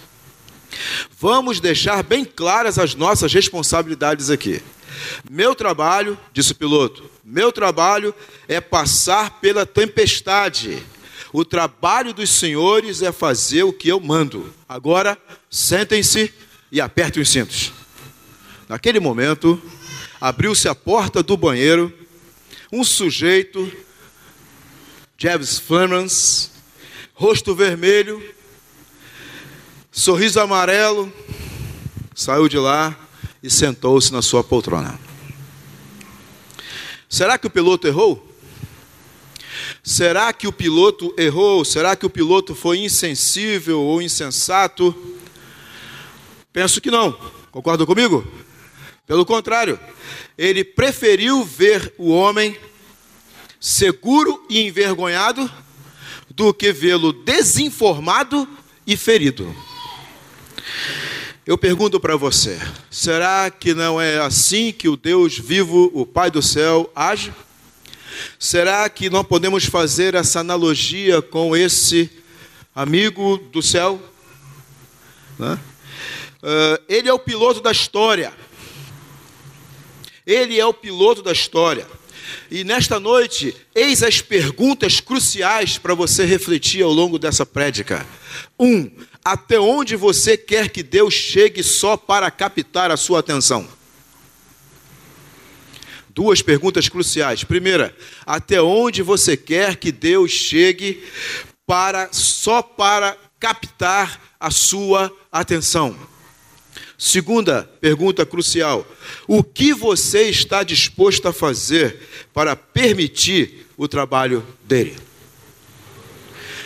[1.19, 4.61] Vamos deixar bem claras as nossas responsabilidades aqui.
[5.29, 8.13] Meu trabalho, disse o piloto, meu trabalho
[8.47, 10.81] é passar pela tempestade.
[11.33, 14.53] O trabalho dos senhores é fazer o que eu mando.
[14.67, 15.17] Agora,
[15.49, 16.33] sentem-se
[16.71, 17.73] e apertem os cintos.
[18.67, 19.61] Naquele momento,
[20.19, 21.93] abriu-se a porta do banheiro.
[22.71, 23.71] Um sujeito,
[25.17, 26.51] James Flemans,
[27.13, 28.21] rosto vermelho,
[29.89, 31.11] sorriso amarelo,
[32.13, 32.93] saiu de lá
[33.41, 34.99] e sentou-se na sua poltrona.
[37.07, 38.27] Será que o piloto errou?
[39.81, 41.63] Será que o piloto errou?
[41.63, 44.93] Será que o piloto foi insensível ou insensato?
[46.51, 47.13] Penso que não.
[47.49, 48.27] Concorda comigo?
[49.07, 49.79] Pelo contrário,
[50.37, 52.57] ele preferiu ver o homem
[53.57, 55.49] seguro e envergonhado
[56.29, 58.45] do que vê-lo desinformado
[58.85, 59.55] e ferido.
[61.45, 62.59] Eu pergunto para você:
[62.91, 67.33] será que não é assim que o Deus vivo, o Pai do céu, age?
[68.37, 72.11] Será que não podemos fazer essa analogia com esse
[72.75, 74.01] amigo do céu?
[75.39, 75.57] Né?
[76.43, 78.33] Uh, ele é o piloto da história.
[80.27, 81.87] Ele é o piloto da história.
[82.51, 88.05] E nesta noite, eis as perguntas cruciais para você refletir ao longo dessa prédica.
[88.59, 88.91] Um,
[89.23, 93.65] até onde você quer que Deus chegue só para captar a sua atenção?
[96.09, 97.45] Duas perguntas cruciais.
[97.45, 101.05] Primeira, até onde você quer que Deus chegue
[101.65, 105.97] para só para captar a sua atenção?
[106.97, 108.85] Segunda pergunta crucial:
[109.27, 111.99] o que você está disposto a fazer
[112.33, 114.97] para permitir o trabalho dele?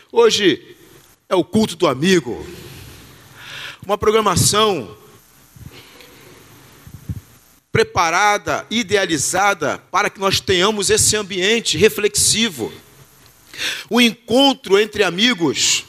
[0.09, 0.75] Hoje
[1.27, 2.45] é o culto do amigo,
[3.85, 4.97] uma programação
[7.71, 12.71] preparada, idealizada para que nós tenhamos esse ambiente reflexivo,
[13.89, 15.85] o encontro entre amigos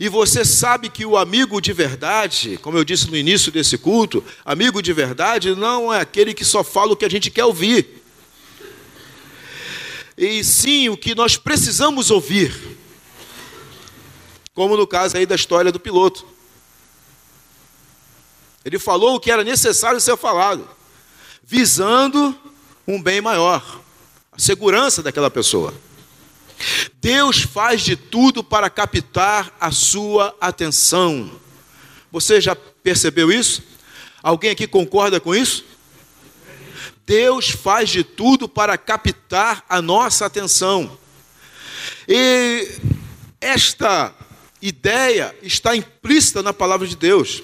[0.00, 4.24] e você sabe que o amigo de verdade, como eu disse no início desse culto,
[4.42, 8.02] amigo de verdade não é aquele que só fala o que a gente quer ouvir.
[10.16, 12.78] E sim o que nós precisamos ouvir.
[14.54, 16.26] Como no caso aí da história do piloto.
[18.64, 20.66] Ele falou o que era necessário ser falado,
[21.44, 22.34] visando
[22.88, 23.82] um bem maior,
[24.32, 25.74] a segurança daquela pessoa.
[27.00, 31.32] Deus faz de tudo para captar a sua atenção.
[32.12, 33.62] Você já percebeu isso?
[34.22, 35.64] Alguém aqui concorda com isso?
[37.06, 40.98] Deus faz de tudo para captar a nossa atenção.
[42.06, 42.68] E
[43.40, 44.14] esta
[44.60, 47.42] ideia está implícita na palavra de Deus.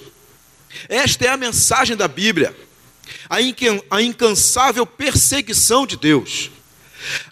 [0.87, 2.55] Esta é a mensagem da Bíblia.
[3.29, 6.51] A incansável perseguição de Deus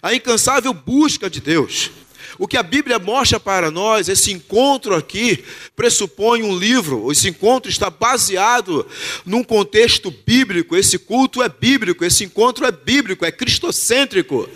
[0.02, 1.90] a incansável busca de Deus.
[2.38, 5.42] O que a Bíblia mostra para nós, esse encontro aqui,
[5.74, 7.10] pressupõe um livro.
[7.10, 8.86] Esse encontro está baseado
[9.24, 10.76] num contexto bíblico.
[10.76, 14.48] Esse culto é bíblico, esse encontro é bíblico, é cristocêntrico.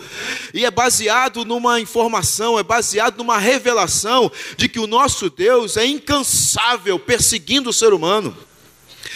[0.53, 5.85] E é baseado numa informação, é baseado numa revelação de que o nosso Deus é
[5.85, 8.35] incansável perseguindo o ser humano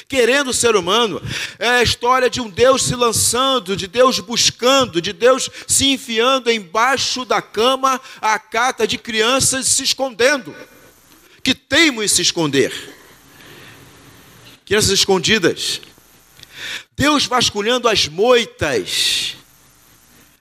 [0.07, 1.21] querendo o ser humano.
[1.59, 6.51] É a história de um Deus se lançando, de Deus buscando, de Deus se enfiando
[6.51, 10.55] embaixo da cama a cata de crianças se escondendo,
[11.43, 12.73] que teimam em se esconder.
[14.65, 15.81] Crianças escondidas.
[16.95, 19.35] Deus vasculhando as moitas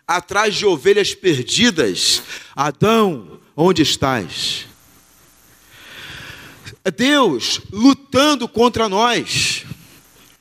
[0.06, 2.22] atrás de ovelhas perdidas.
[2.54, 4.66] Adão, onde estás?
[6.86, 9.64] É Deus lutando contra nós.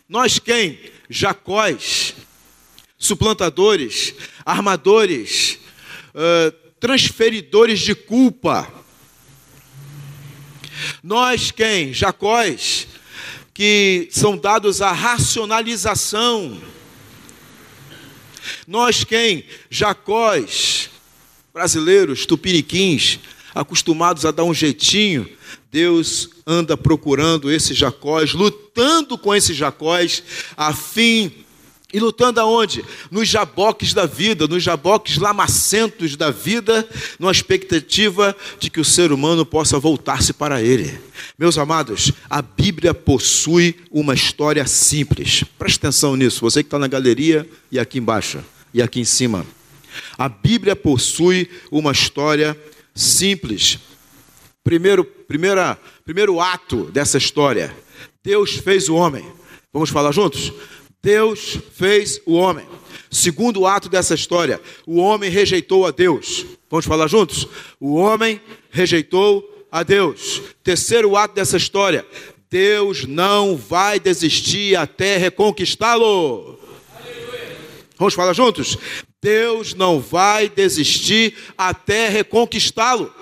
[0.09, 0.77] Nós quem?
[1.09, 2.13] Jacóis,
[2.99, 4.13] suplantadores,
[4.45, 5.57] armadores,
[6.09, 8.69] uh, transferidores de culpa.
[11.01, 11.93] Nós quem?
[11.93, 12.89] Jacóis,
[13.53, 16.61] que são dados à racionalização.
[18.67, 19.45] Nós quem?
[19.69, 20.89] Jacóis,
[21.53, 23.19] brasileiros, tupiniquins,
[23.55, 25.41] acostumados a dar um jeitinho
[25.73, 30.21] Deus anda procurando esses jacóis, lutando com esses jacóis,
[30.55, 31.31] a fim
[31.91, 32.85] e lutando aonde?
[33.09, 39.11] Nos jaboques da vida, nos jaboques lamacentos da vida, numa expectativa de que o ser
[39.11, 40.95] humano possa voltar-se para ele.
[41.39, 45.43] Meus amados, a Bíblia possui uma história simples.
[45.57, 49.43] Preste atenção nisso, você que está na galeria e aqui embaixo, e aqui em cima.
[50.19, 52.55] A Bíblia possui uma história
[52.93, 53.79] simples.
[54.63, 57.75] Primeiro, primeira, primeiro ato dessa história.
[58.23, 59.25] Deus fez o homem.
[59.73, 60.53] Vamos falar juntos?
[61.01, 62.65] Deus fez o homem.
[63.11, 66.45] Segundo ato dessa história, o homem rejeitou a Deus.
[66.69, 67.47] Vamos falar juntos?
[67.79, 68.41] O homem
[68.71, 70.41] rejeitou a Deus.
[70.63, 72.05] Terceiro ato dessa história,
[72.49, 76.59] Deus não vai desistir até reconquistá-lo.
[77.97, 78.77] Vamos falar juntos?
[79.21, 83.13] Deus não vai desistir até reconquistá-lo.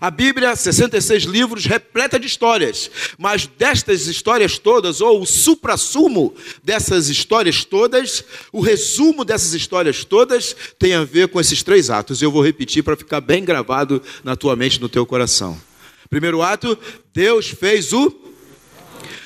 [0.00, 7.08] A Bíblia, 66 livros, repleta de histórias, mas destas histórias todas, ou o suprassumo dessas
[7.08, 12.22] histórias todas, o resumo dessas histórias todas, tem a ver com esses três atos.
[12.22, 15.60] Eu vou repetir para ficar bem gravado na tua mente, no teu coração.
[16.08, 16.78] Primeiro ato,
[17.12, 18.12] Deus fez o.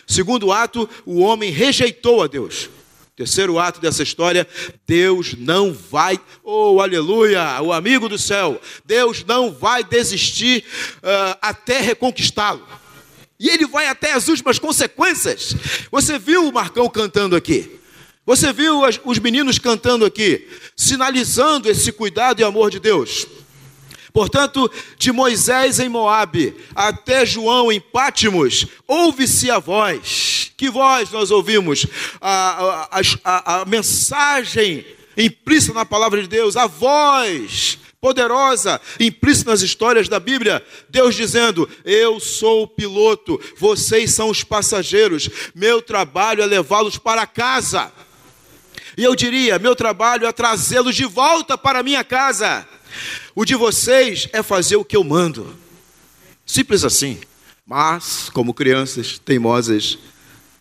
[0.06, 2.70] Segundo ato, o homem rejeitou a Deus.
[3.16, 4.46] Terceiro ato dessa história,
[4.86, 10.62] Deus não vai, oh aleluia, o amigo do céu, Deus não vai desistir
[10.98, 12.62] uh, até reconquistá-lo.
[13.40, 15.56] E ele vai até as últimas consequências.
[15.90, 17.80] Você viu o Marcão cantando aqui?
[18.26, 20.46] Você viu as, os meninos cantando aqui,
[20.76, 23.26] sinalizando esse cuidado e amor de Deus?
[24.16, 31.30] Portanto, de Moisés em Moabe até João em Pátimos, ouve-se a voz que voz nós
[31.30, 31.84] ouvimos?
[32.18, 34.86] A, a, a, a mensagem
[35.18, 41.68] implícita na palavra de Deus, a voz poderosa, implícita nas histórias da Bíblia, Deus dizendo:
[41.84, 47.92] Eu sou o piloto, vocês são os passageiros, meu trabalho é levá-los para casa.
[48.96, 52.66] E eu diria: meu trabalho é trazê-los de volta para minha casa.
[53.38, 55.54] O de vocês é fazer o que eu mando.
[56.46, 57.18] Simples assim.
[57.66, 59.98] Mas, como crianças teimosas,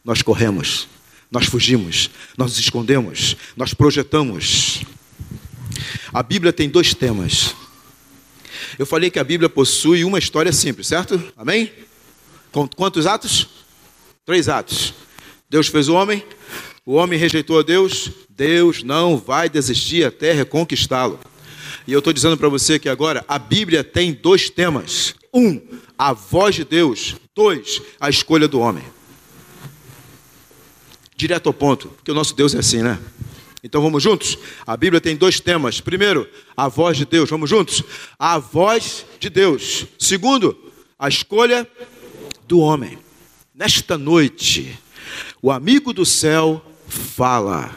[0.04, 0.90] nós corremos,
[1.32, 4.82] nós fugimos, nós nos escondemos, nós projetamos.
[6.12, 7.56] A Bíblia tem dois temas.
[8.78, 11.32] Eu falei que a Bíblia possui uma história simples, certo?
[11.38, 11.72] Amém?
[12.76, 13.48] Quantos atos?
[14.26, 14.94] Três atos.
[15.50, 16.26] Deus fez o homem,
[16.86, 21.18] o homem rejeitou a Deus, Deus não vai desistir até reconquistá-lo.
[21.88, 25.62] E eu estou dizendo para você que agora a Bíblia tem dois temas: um,
[25.98, 28.84] a voz de Deus, dois, a escolha do homem.
[31.16, 33.00] Direto ao ponto, porque o nosso Deus é assim, né?
[33.64, 34.38] Então vamos juntos?
[34.68, 35.82] A Bíblia tem dois temas.
[35.82, 37.30] Primeiro, a voz de Deus.
[37.30, 37.82] Vamos juntos?
[38.20, 39.88] A voz de Deus.
[39.98, 40.56] Segundo,
[41.00, 41.68] a escolha
[42.48, 43.00] do homem.
[43.56, 44.78] Nesta noite,
[45.42, 47.74] o amigo do céu fala.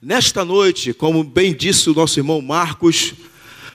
[0.00, 3.14] Nesta noite, como bem disse o nosso irmão Marcos,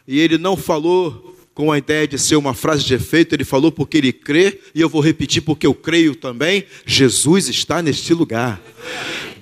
[0.07, 3.71] e ele não falou com a ideia de ser uma frase de efeito, ele falou
[3.71, 8.61] porque ele crê, e eu vou repetir porque eu creio também: Jesus está neste lugar.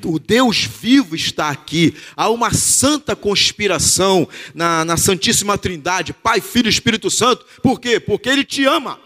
[0.03, 1.93] O Deus vivo está aqui.
[2.15, 7.45] Há uma santa conspiração na, na Santíssima Trindade, Pai, Filho e Espírito Santo.
[7.61, 7.99] Por quê?
[7.99, 8.99] Porque Ele te ama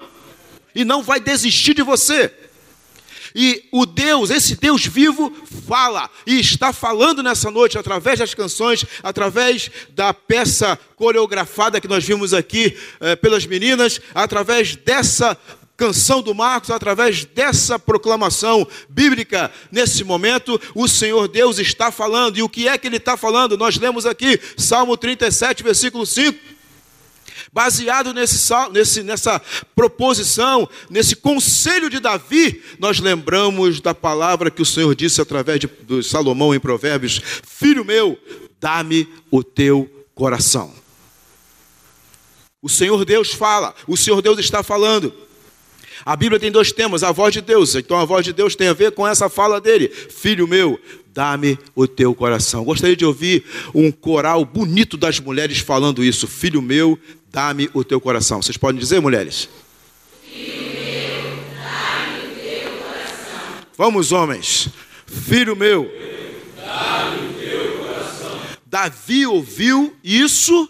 [0.74, 2.34] e não vai desistir de você.
[3.36, 5.32] E o Deus, esse Deus vivo,
[5.68, 12.04] fala e está falando nessa noite através das canções, através da peça coreografada que nós
[12.04, 15.38] vimos aqui eh, pelas meninas, através dessa
[15.82, 22.38] canção do Marcos, através dessa proclamação bíblica, nesse momento, o Senhor Deus está falando.
[22.38, 23.58] E o que é que ele está falando?
[23.58, 26.61] Nós lemos aqui, Salmo 37, versículo 5.
[27.54, 29.42] Baseado nesse, nesse, nessa
[29.76, 35.68] proposição, nesse conselho de Davi, nós lembramos da palavra que o Senhor disse através de,
[35.68, 38.18] de Salomão em Provérbios: Filho meu,
[38.60, 40.74] dá-me o teu coração.
[42.62, 45.14] O Senhor Deus fala, o Senhor Deus está falando.
[46.06, 47.76] A Bíblia tem dois temas: a voz de Deus.
[47.76, 50.80] Então a voz de Deus tem a ver com essa fala dele: Filho meu,
[51.14, 52.64] dá-me o teu coração.
[52.64, 53.44] Gostaria de ouvir
[53.74, 56.98] um coral bonito das mulheres falando isso: Filho meu,
[57.32, 58.42] dá-me o teu coração.
[58.42, 59.48] Vocês podem dizer, mulheres?
[60.24, 63.66] Filho meu, dá-me o teu coração.
[63.78, 64.70] Vamos, homens.
[65.06, 65.90] Filho meu,
[66.58, 68.40] dá-me o teu coração.
[68.66, 70.70] Davi ouviu isso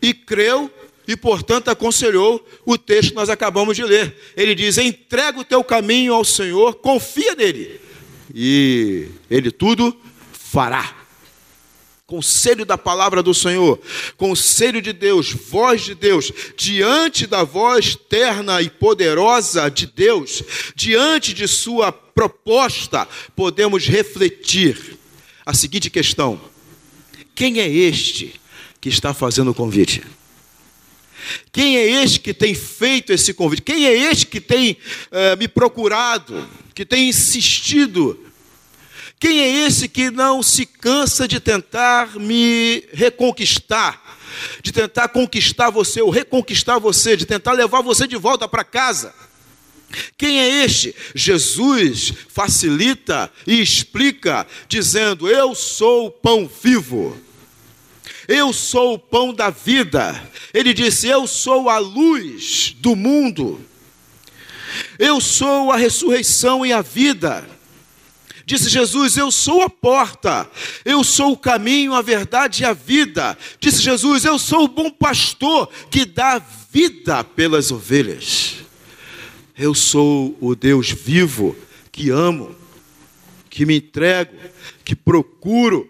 [0.00, 0.70] e creu
[1.06, 4.14] e, portanto, aconselhou o texto que nós acabamos de ler.
[4.36, 7.80] Ele diz: entrega o teu caminho ao Senhor, confia nele,
[8.34, 9.94] e ele tudo
[10.32, 10.97] fará.
[12.08, 13.78] Conselho da palavra do Senhor,
[14.16, 20.42] conselho de Deus, voz de Deus, diante da voz terna e poderosa de Deus,
[20.74, 23.06] diante de Sua proposta,
[23.36, 24.98] podemos refletir
[25.44, 26.40] a seguinte questão:
[27.34, 28.40] quem é este
[28.80, 30.02] que está fazendo o convite?
[31.52, 33.60] Quem é este que tem feito esse convite?
[33.60, 34.78] Quem é este que tem
[35.10, 38.18] eh, me procurado, que tem insistido?
[39.20, 44.18] Quem é esse que não se cansa de tentar me reconquistar?
[44.62, 49.12] De tentar conquistar você, ou reconquistar você, de tentar levar você de volta para casa?
[50.16, 50.94] Quem é este?
[51.14, 57.18] Jesus facilita e explica, dizendo: Eu sou o pão vivo.
[58.28, 60.30] Eu sou o pão da vida.
[60.52, 63.64] Ele disse: Eu sou a luz do mundo.
[64.98, 67.57] Eu sou a ressurreição e a vida.
[68.48, 70.50] Disse Jesus: Eu sou a porta,
[70.82, 73.36] eu sou o caminho, a verdade e a vida.
[73.60, 76.40] Disse Jesus: Eu sou o bom pastor que dá
[76.72, 78.60] vida pelas ovelhas.
[79.54, 81.54] Eu sou o Deus vivo
[81.92, 82.56] que amo,
[83.50, 84.32] que me entrego,
[84.82, 85.86] que procuro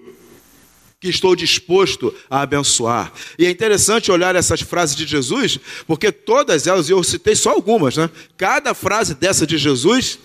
[0.99, 3.13] que estou disposto a abençoar.
[3.39, 7.51] E é interessante olhar essas frases de Jesus, porque todas elas, e eu citei só
[7.51, 8.11] algumas, né?
[8.37, 10.19] Cada frase dessa de Jesus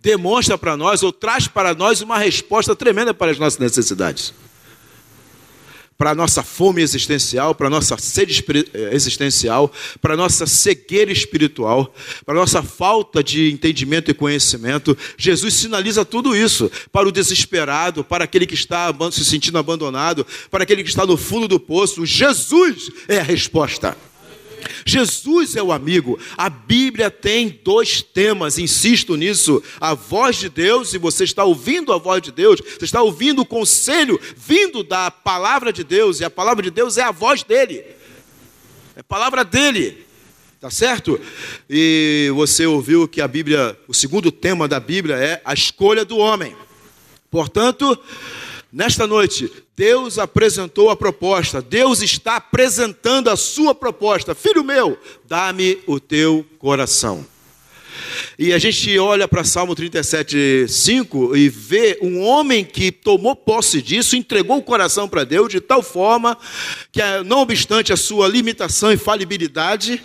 [0.00, 4.32] demonstra para nós ou traz para nós uma resposta tremenda para as nossas necessidades
[6.02, 8.44] para a nossa fome existencial, para a nossa sede
[8.74, 11.94] eh, existencial, para a nossa cegueira espiritual,
[12.26, 14.98] para a nossa falta de entendimento e conhecimento.
[15.16, 20.64] Jesus sinaliza tudo isso para o desesperado, para aquele que está se sentindo abandonado, para
[20.64, 22.04] aquele que está no fundo do poço.
[22.04, 23.96] Jesus é a resposta.
[24.84, 26.18] Jesus é o amigo.
[26.36, 31.92] A Bíblia tem dois temas, insisto nisso: a voz de Deus, e você está ouvindo
[31.92, 36.24] a voz de Deus, você está ouvindo o conselho vindo da palavra de Deus, e
[36.24, 37.84] a palavra de Deus é a voz dele,
[38.96, 40.06] é a palavra dele.
[40.60, 41.20] Tá certo?
[41.68, 46.16] E você ouviu que a Bíblia, o segundo tema da Bíblia é a escolha do
[46.18, 46.54] homem.
[47.28, 47.98] Portanto,
[48.72, 54.34] Nesta noite, Deus apresentou a proposta, Deus está apresentando a sua proposta.
[54.34, 57.26] Filho meu, dá-me o teu coração.
[58.38, 63.82] E a gente olha para Salmo 37, 5 e vê um homem que tomou posse
[63.82, 66.38] disso, entregou o coração para Deus de tal forma
[66.90, 70.02] que, não obstante a sua limitação e falibilidade,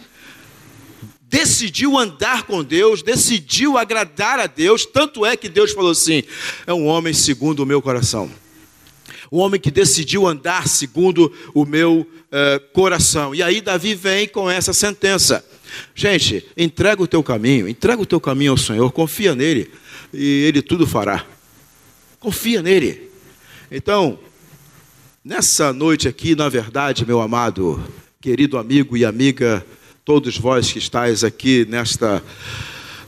[1.21, 4.85] decidiu andar com Deus, decidiu agradar a Deus.
[4.85, 6.21] Tanto é que Deus falou assim:
[6.65, 8.29] é um homem segundo o meu coração
[9.29, 13.33] o homem que decidiu andar segundo o meu eh, coração.
[13.33, 15.43] E aí Davi vem com essa sentença.
[15.95, 19.71] Gente, entrega o teu caminho, entrega o teu caminho ao Senhor, confia nele
[20.13, 21.25] e ele tudo fará.
[22.19, 23.09] Confia nele.
[23.69, 24.19] Então,
[25.23, 27.83] nessa noite aqui, na verdade, meu amado,
[28.21, 29.65] querido amigo e amiga,
[30.03, 32.23] todos vós que estáis aqui nesta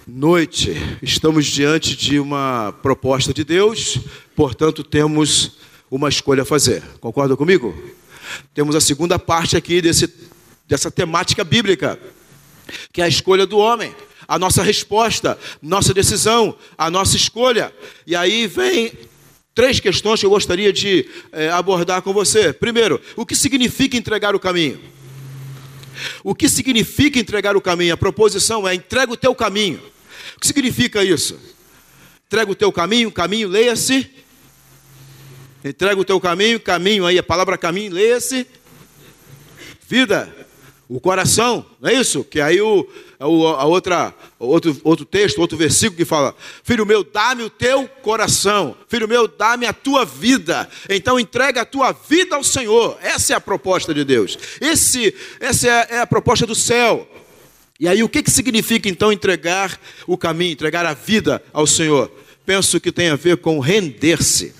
[0.05, 3.99] noite, estamos diante de uma proposta de Deus,
[4.35, 5.57] portanto, temos
[5.89, 6.83] uma escolha a fazer.
[6.99, 7.73] Concorda comigo?
[8.53, 10.11] Temos a segunda parte aqui desse,
[10.67, 11.99] dessa temática bíblica,
[12.93, 13.95] que é a escolha do homem,
[14.27, 17.73] a nossa resposta, nossa decisão, a nossa escolha.
[18.05, 18.91] E aí vem
[19.55, 22.53] três questões que eu gostaria de é, abordar com você.
[22.53, 24.79] Primeiro, o que significa entregar o caminho?
[26.23, 27.93] O que significa entregar o caminho?
[27.93, 29.81] A proposição é entrega o teu caminho.
[30.37, 31.37] O que significa isso?
[32.27, 34.09] Entrega o teu caminho, caminho, leia-se
[35.63, 38.47] Entrega o teu caminho, caminho aí, a palavra caminho, leia-se.
[39.87, 40.33] Vida,
[40.87, 42.23] o coração, não é isso?
[42.23, 42.87] Que aí o,
[43.19, 47.87] o a outra, outro, outro texto, outro versículo que fala: Filho meu, dá-me o teu
[48.01, 50.69] coração, filho meu, dá-me a tua vida.
[50.89, 52.97] Então entrega a tua vida ao Senhor.
[53.01, 54.37] Essa é a proposta de Deus.
[54.61, 57.07] Esse, essa é a, é a proposta do céu.
[57.79, 62.11] E aí, o que, que significa então entregar o caminho, entregar a vida ao Senhor?
[62.45, 64.53] Penso que tem a ver com render-se.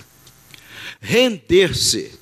[1.00, 2.20] Render-se.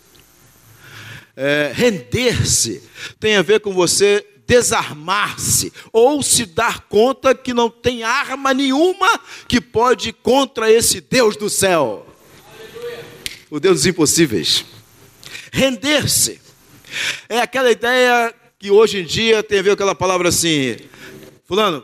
[1.36, 2.82] É, Render-se
[3.20, 9.20] tem a ver com você desarmar-se ou se dar conta que não tem arma nenhuma
[9.48, 12.08] que pode ir contra esse Deus do céu.
[13.50, 14.66] O Deus dos impossíveis.
[15.52, 16.42] Render-se.
[17.28, 20.78] É aquela ideia que hoje em dia tem a ver com aquela palavra assim:
[21.46, 21.84] Fulano,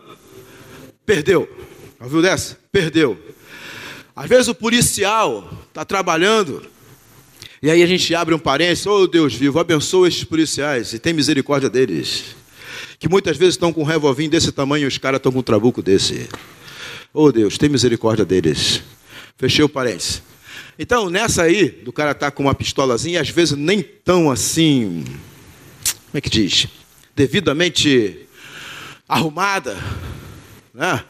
[1.05, 1.49] perdeu.
[1.99, 2.57] Ouviu dessa?
[2.71, 3.17] Perdeu.
[4.15, 6.65] Às vezes o policial está trabalhando
[7.63, 11.13] e aí a gente abre um parênteses, oh Deus vivo, abençoa estes policiais e tem
[11.13, 12.35] misericórdia deles.
[12.99, 15.43] Que muitas vezes estão com um revolvinho desse tamanho e os caras estão com um
[15.43, 16.27] trabuco desse.
[17.13, 18.83] Oh Deus, tem misericórdia deles.
[19.37, 20.21] Fechei o parênteses.
[20.77, 25.05] Então, nessa aí, do cara estar tá com uma pistolazinha, às vezes nem tão assim,
[25.85, 26.67] como é que diz?
[27.15, 28.27] Devidamente
[29.07, 29.81] arrumada,
[30.73, 31.01] né?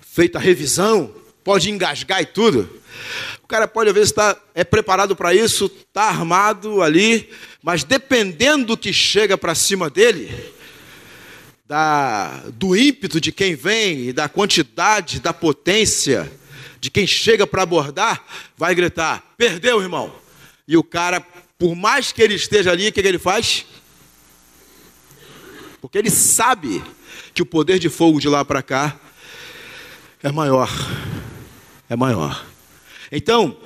[0.00, 2.66] feita a revisão, pode engasgar e tudo.
[3.48, 7.30] O cara pode, às vezes, estar tá, é preparado para isso, está armado ali,
[7.62, 10.52] mas dependendo do que chega para cima dele,
[11.66, 16.30] da, do ímpeto de quem vem e da quantidade, da potência
[16.78, 18.22] de quem chega para abordar,
[18.54, 20.14] vai gritar: perdeu, irmão.
[20.68, 21.18] E o cara,
[21.58, 23.64] por mais que ele esteja ali, o que, que ele faz?
[25.80, 26.84] Porque ele sabe
[27.32, 29.00] que o poder de fogo de lá para cá
[30.22, 30.68] é maior.
[31.88, 32.44] É maior.
[33.10, 33.56] Então,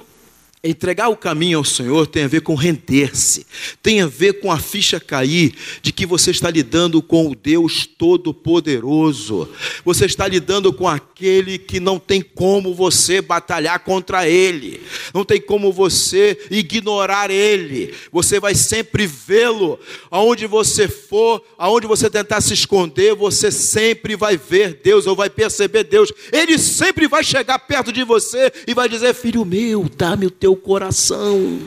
[0.65, 3.45] Entregar o caminho ao Senhor tem a ver com render-se,
[3.83, 5.53] tem a ver com a ficha cair
[5.83, 9.49] de que você está lidando com o Deus Todo-Poderoso,
[9.85, 14.81] você está lidando com aquele que não tem como você batalhar contra ele,
[15.13, 19.81] não tem como você ignorar ele, você vai sempre vê-lo,
[20.13, 25.29] aonde você for, aonde você tentar se esconder, você sempre vai ver Deus ou vai
[25.29, 30.27] perceber Deus, ele sempre vai chegar perto de você e vai dizer: Filho meu, dá-me
[30.27, 31.61] o teu teu coração.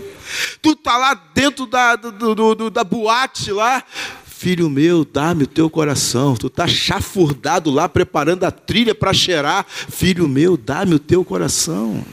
[0.62, 3.84] Tu tá lá dentro da, do, do, do, da boate lá,
[4.26, 6.36] filho meu, dá-me o teu coração.
[6.36, 12.04] Tu tá chafurdado lá preparando a trilha para cheirar, filho meu, dá-me o teu coração.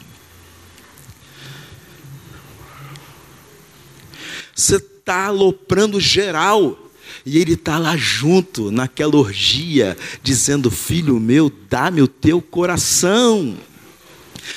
[4.54, 6.78] Você está aloprando geral.
[7.24, 13.56] E ele está lá junto, naquela orgia, dizendo: Filho meu, dá-me o teu coração.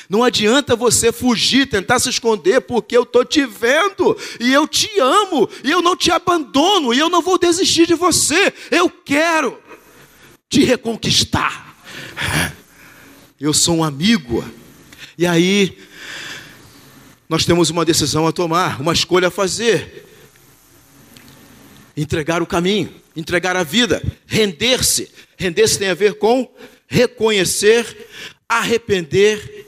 [0.09, 4.89] Não adianta você fugir, tentar se esconder, porque eu estou te vendo, e eu te
[4.99, 8.53] amo, e eu não te abandono, e eu não vou desistir de você.
[8.71, 9.59] Eu quero
[10.49, 11.75] te reconquistar.
[13.39, 14.43] Eu sou um amigo.
[15.17, 15.77] E aí,
[17.27, 20.05] nós temos uma decisão a tomar, uma escolha a fazer.
[21.97, 25.11] Entregar o caminho, entregar a vida, render-se.
[25.37, 26.49] Render-se tem a ver com
[26.87, 28.07] reconhecer,
[28.47, 29.64] arrepender,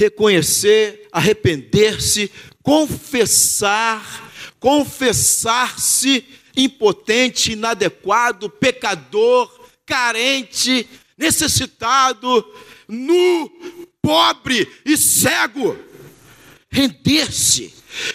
[0.00, 2.30] reconhecer, arrepender-se,
[2.62, 6.24] confessar, confessar-se
[6.56, 10.88] impotente, inadequado, pecador, carente,
[11.18, 12.42] necessitado,
[12.88, 13.50] nu,
[14.00, 15.78] pobre e cego.
[16.70, 17.74] Render-se,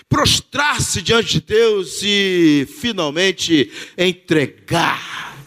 [0.09, 5.37] prostrar-se diante de Deus e finalmente entregar.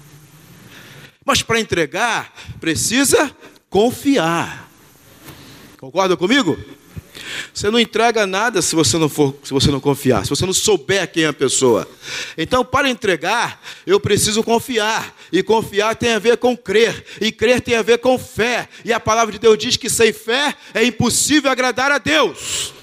[1.25, 3.35] Mas para entregar, precisa
[3.69, 4.68] confiar.
[5.79, 6.59] Concorda comigo?
[7.55, 10.53] Você não entrega nada se você não for, se você não confiar, se você não
[10.53, 11.89] souber quem é a pessoa.
[12.37, 15.15] Então, para entregar, eu preciso confiar.
[15.31, 17.05] E confiar tem a ver com crer.
[17.21, 18.69] E crer tem a ver com fé.
[18.85, 22.75] E a palavra de Deus diz que sem fé é impossível agradar a Deus.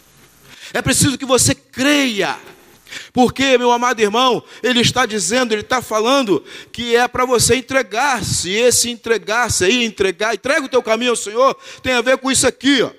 [0.74, 2.38] É preciso que você creia.
[3.14, 8.52] Porque, meu amado irmão, ele está dizendo, ele está falando que é para você entregar-se.
[8.52, 12.48] Esse entregar-se aí, entregar, entrega o teu caminho ao Senhor, tem a ver com isso
[12.48, 12.92] aqui, ó.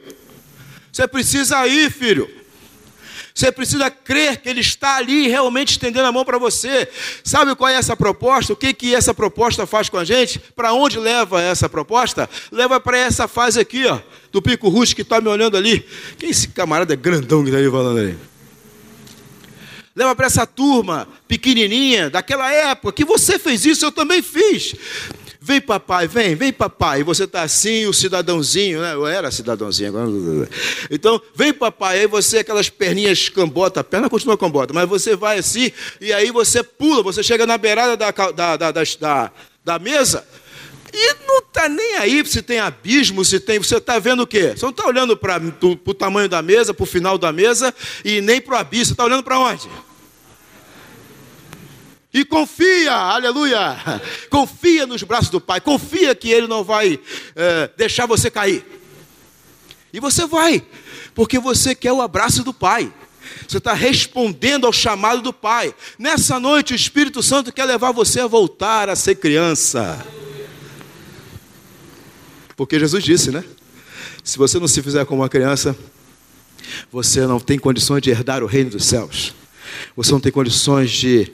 [0.92, 2.36] Você precisa ir, filho.
[3.36, 6.88] Você precisa crer que Ele está ali realmente estendendo a mão para você.
[7.22, 8.54] Sabe qual é essa proposta?
[8.54, 10.38] O que, que essa proposta faz com a gente?
[10.38, 12.30] Para onde leva essa proposta?
[12.50, 14.00] Leva para essa fase aqui, ó,
[14.32, 15.86] do pico rústico que está me olhando ali.
[16.16, 18.16] Quem é esse camarada grandão que está ali falando ali?
[19.96, 24.76] Leva para essa turma pequenininha, daquela época, que você fez isso, eu também fiz.
[25.40, 27.00] Vem papai, vem, vem papai.
[27.00, 28.92] E você está assim, o cidadãozinho, né?
[28.92, 30.10] Eu era cidadãozinho agora.
[30.90, 32.00] Então, vem papai.
[32.00, 35.70] Aí você, aquelas perninhas cambota, a perna continua cambota, mas você vai assim,
[36.00, 39.32] e aí você pula, você chega na beirada da, da, da, da,
[39.64, 40.26] da mesa.
[40.92, 43.58] E não está nem aí se tem abismo, se tem.
[43.58, 44.54] Você está vendo o quê?
[44.56, 47.74] Você não está olhando para o tamanho da mesa, para o final da mesa,
[48.04, 48.86] e nem para o abismo.
[48.86, 49.68] Você está olhando para onde?
[52.12, 53.76] E confia, aleluia,
[54.30, 56.98] confia nos braços do Pai, confia que Ele não vai
[57.34, 58.64] é, deixar você cair.
[59.92, 60.64] E você vai,
[61.14, 62.92] porque você quer o abraço do Pai.
[63.46, 65.74] Você está respondendo ao chamado do Pai.
[65.98, 70.04] Nessa noite, o Espírito Santo quer levar você a voltar a ser criança.
[72.56, 73.44] Porque Jesus disse, né?
[74.24, 75.76] Se você não se fizer como uma criança,
[76.90, 79.34] você não tem condições de herdar o reino dos céus.
[79.94, 81.32] Você não tem condições de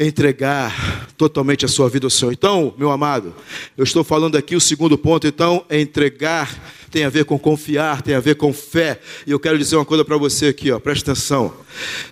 [0.00, 2.32] entregar totalmente a sua vida ao Senhor.
[2.32, 3.34] Então, meu amado,
[3.76, 6.48] eu estou falando aqui o segundo ponto, então, é entregar
[6.90, 9.00] tem a ver com confiar, tem a ver com fé.
[9.24, 11.54] E eu quero dizer uma coisa para você aqui, ó, presta atenção.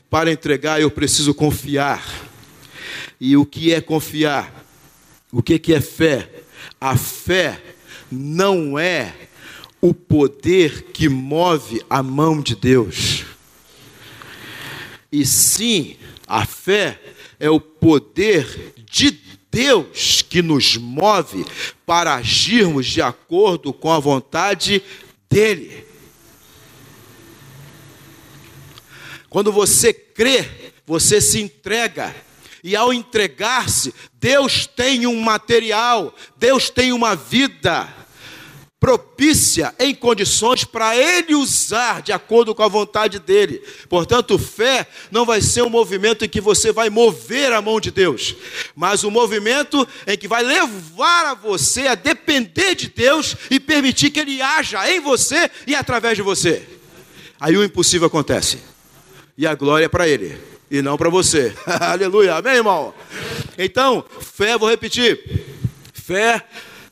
[0.09, 2.07] Para entregar, eu preciso confiar.
[3.20, 4.64] E o que é confiar?
[5.32, 6.30] O que que é fé?
[6.80, 7.61] A fé
[8.11, 9.12] não é
[9.80, 13.24] o poder que move a mão de Deus.
[15.11, 17.01] E sim, a fé
[17.39, 19.11] é o poder de
[19.51, 21.45] Deus que nos move
[21.86, 24.82] para agirmos de acordo com a vontade
[25.28, 25.86] dEle.
[29.28, 32.14] Quando você crê, você se entrega.
[32.64, 37.89] E ao entregar-se, Deus tem um material, Deus tem uma vida
[38.81, 43.61] propícia em condições para ele usar de acordo com a vontade dele.
[43.89, 47.91] Portanto, fé não vai ser um movimento em que você vai mover a mão de
[47.91, 48.37] Deus,
[48.76, 54.11] mas um movimento em que vai levar a você a depender de Deus e permitir
[54.11, 56.66] que ele haja em você e através de você.
[57.41, 58.59] Aí o impossível acontece.
[59.37, 60.39] E a glória é para ele
[60.70, 61.53] e não para você.
[61.66, 62.37] Aleluia.
[62.37, 62.95] Amém, irmão.
[63.57, 65.47] Então, fé, vou repetir.
[65.93, 66.45] Fé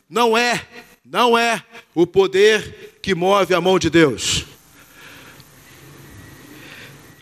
[0.08, 0.66] não é
[1.10, 1.62] não é
[1.94, 4.44] o poder que move a mão de Deus.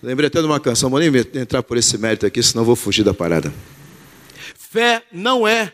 [0.02, 3.04] Lembrei até de uma canção, vou nem entrar por esse mérito aqui, senão vou fugir
[3.04, 3.52] da parada.
[4.54, 5.72] Fé não é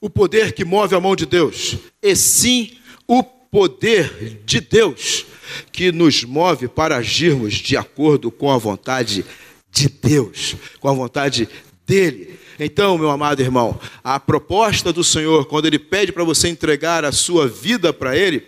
[0.00, 5.26] o poder que move a mão de Deus, e sim o poder de Deus
[5.72, 9.24] que nos move para agirmos de acordo com a vontade
[9.70, 11.48] de Deus, com a vontade
[11.86, 12.38] dele.
[12.58, 17.12] Então, meu amado irmão, a proposta do Senhor, quando Ele pede para você entregar a
[17.12, 18.42] sua vida para Ele,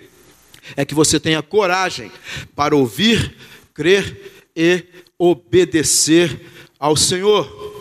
[0.77, 2.11] é que você tenha coragem
[2.55, 3.35] para ouvir,
[3.75, 4.85] crer e
[5.19, 6.41] obedecer
[6.79, 7.77] ao Senhor.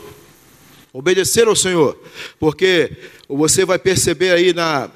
[0.92, 1.98] Obedecer ao Senhor,
[2.40, 2.92] porque
[3.30, 4.90] você vai perceber aí na,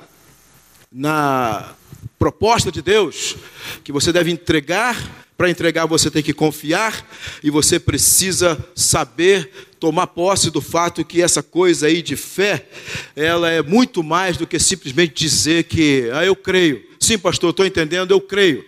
[0.91, 1.75] na
[2.17, 3.35] proposta de Deus,
[3.83, 4.97] que você deve entregar.
[5.41, 7.03] Para entregar, você tem que confiar
[7.43, 12.67] e você precisa saber tomar posse do fato que essa coisa aí de fé,
[13.15, 16.83] ela é muito mais do que simplesmente dizer que, ah, eu creio.
[16.99, 18.63] Sim, pastor, estou entendendo, eu creio.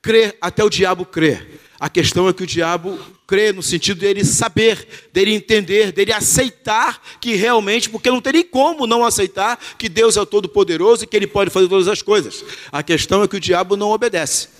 [0.00, 1.40] Crer, até o diabo crê.
[1.80, 2.96] A questão é que o diabo
[3.26, 8.44] crê no sentido dele saber, dele entender, dele aceitar que realmente, porque não tem nem
[8.44, 12.00] como não aceitar que Deus é o Todo-Poderoso e que ele pode fazer todas as
[12.00, 12.44] coisas.
[12.70, 14.51] A questão é que o diabo não obedece.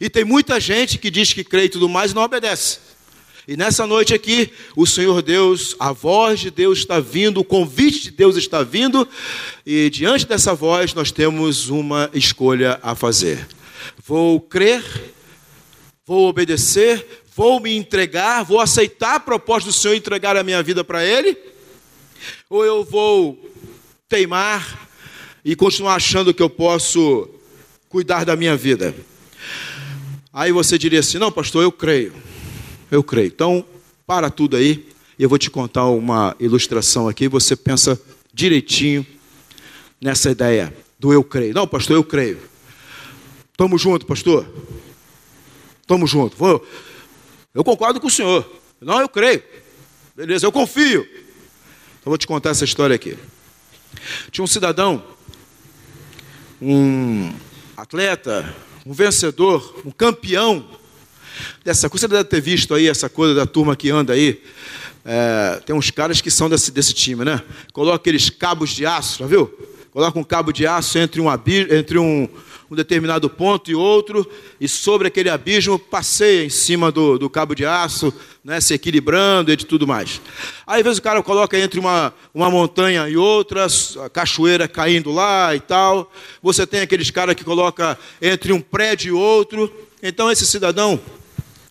[0.00, 2.78] E tem muita gente que diz que crê e tudo mais e não obedece.
[3.48, 8.02] E nessa noite aqui, o Senhor Deus, a voz de Deus está vindo, o convite
[8.02, 9.08] de Deus está vindo,
[9.64, 13.48] e diante dessa voz nós temos uma escolha a fazer.
[14.04, 14.84] Vou crer,
[16.06, 20.62] vou obedecer, vou me entregar, vou aceitar a proposta do Senhor e entregar a minha
[20.62, 21.34] vida para Ele,
[22.50, 23.50] ou eu vou
[24.06, 24.90] teimar
[25.42, 27.30] e continuar achando que eu posso
[27.88, 28.94] cuidar da minha vida.
[30.38, 32.14] Aí você diria assim: não, pastor, eu creio.
[32.92, 33.26] Eu creio.
[33.26, 33.64] Então,
[34.06, 38.00] para tudo aí, eu vou te contar uma ilustração aqui, você pensa
[38.32, 39.04] direitinho
[40.00, 41.52] nessa ideia do eu creio.
[41.52, 42.38] Não, pastor, eu creio.
[43.56, 44.48] Tamo junto, pastor.
[45.88, 46.36] Tamo junto.
[46.36, 46.64] Vou.
[47.52, 48.48] Eu concordo com o senhor.
[48.80, 49.42] Não, eu creio.
[50.14, 51.02] Beleza, eu confio.
[51.98, 53.18] Então vou te contar essa história aqui.
[54.30, 55.02] Tinha um cidadão,
[56.62, 57.32] um
[57.76, 58.54] atleta,
[58.88, 60.64] um vencedor, um campeão
[61.62, 62.06] dessa coisa.
[62.06, 64.42] Você deve ter visto aí essa coisa da turma que anda aí.
[65.04, 67.42] É, tem uns caras que são desse, desse time, né?
[67.74, 69.46] Coloca aqueles cabos de aço, já viu?
[69.92, 72.26] Coloca um cabo de aço entre um, entre um,
[72.70, 74.28] um determinado ponto e outro,
[74.60, 78.12] e sobre aquele abismo passeia em cima do, do cabo de aço,
[78.44, 80.20] né, se equilibrando e de tudo mais.
[80.66, 83.66] Aí, às vezes, o cara coloca entre uma, uma montanha e outra,
[84.04, 86.12] a cachoeira caindo lá e tal.
[86.42, 89.72] Você tem aqueles caras que coloca entre um prédio e outro.
[90.02, 91.00] Então, esse cidadão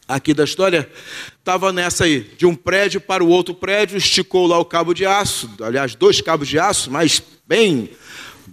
[0.08, 0.90] aqui da história,
[1.38, 5.06] estava nessa aí, de um prédio para o outro prédio, esticou lá o cabo de
[5.06, 7.90] aço, aliás, dois cabos de aço, mas bem,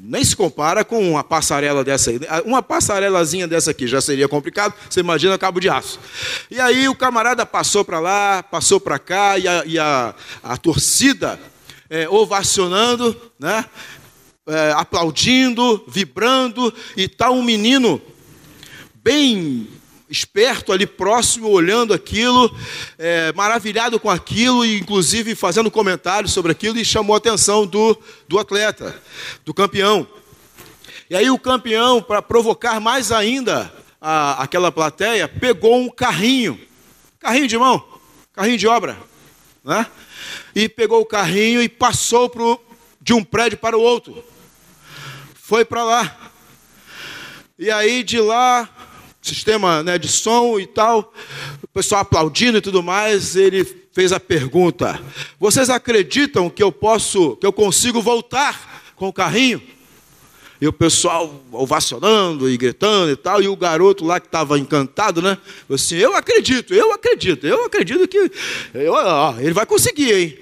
[0.01, 2.21] nem se compara com uma passarela dessa aí.
[2.45, 5.99] Uma passarelazinha dessa aqui já seria complicado, você imagina cabo de aço.
[6.51, 10.57] E aí o camarada passou para lá, passou para cá, e a, e a, a
[10.57, 11.39] torcida
[11.89, 13.65] é, ovacionando, né?
[14.47, 18.01] É, aplaudindo, vibrando, e tal tá um menino
[19.03, 19.69] bem
[20.09, 22.55] esperto ali próximo, olhando aquilo,
[22.99, 27.97] é, maravilhado com aquilo, e inclusive fazendo comentários sobre aquilo, e chamou a atenção do,
[28.29, 29.01] do atleta,
[29.45, 30.07] do campeão.
[31.09, 36.61] E aí o campeão, para provocar mais ainda a, aquela plateia, pegou um carrinho,
[37.19, 37.83] carrinho de mão,
[38.33, 38.97] carrinho de obra,
[39.63, 39.87] né?
[40.55, 42.61] E pegou o carrinho e passou pro,
[43.01, 44.25] de um prédio para o outro.
[45.35, 46.17] Foi para lá.
[47.59, 48.69] E aí de lá
[49.25, 51.13] sistema né, de som e tal,
[51.63, 55.01] o pessoal aplaudindo e tudo mais, ele fez a pergunta:
[55.41, 59.63] Vocês acreditam que eu posso, que eu consigo voltar com o carrinho?
[60.61, 65.21] E o pessoal ovacionando e gritando e tal, e o garoto lá que estava encantado,
[65.21, 65.37] né?
[65.69, 68.31] Assim, eu acredito, eu acredito, eu acredito que
[68.73, 70.39] eu, ó, ele vai conseguir, hein?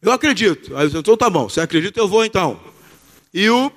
[0.00, 0.76] Eu acredito.
[0.76, 2.60] Aí eu então tá bom, você acredita, eu vou então.
[3.32, 3.72] E o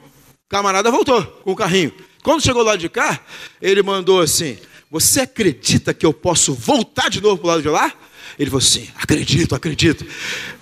[0.48, 1.92] camarada voltou com o carrinho.
[2.24, 3.20] Quando chegou lá de cá,
[3.62, 4.58] ele mandou assim:
[4.92, 7.94] Você acredita que eu posso voltar de novo para o lado de lá?
[8.38, 10.06] Ele falou assim: Acredito, acredito.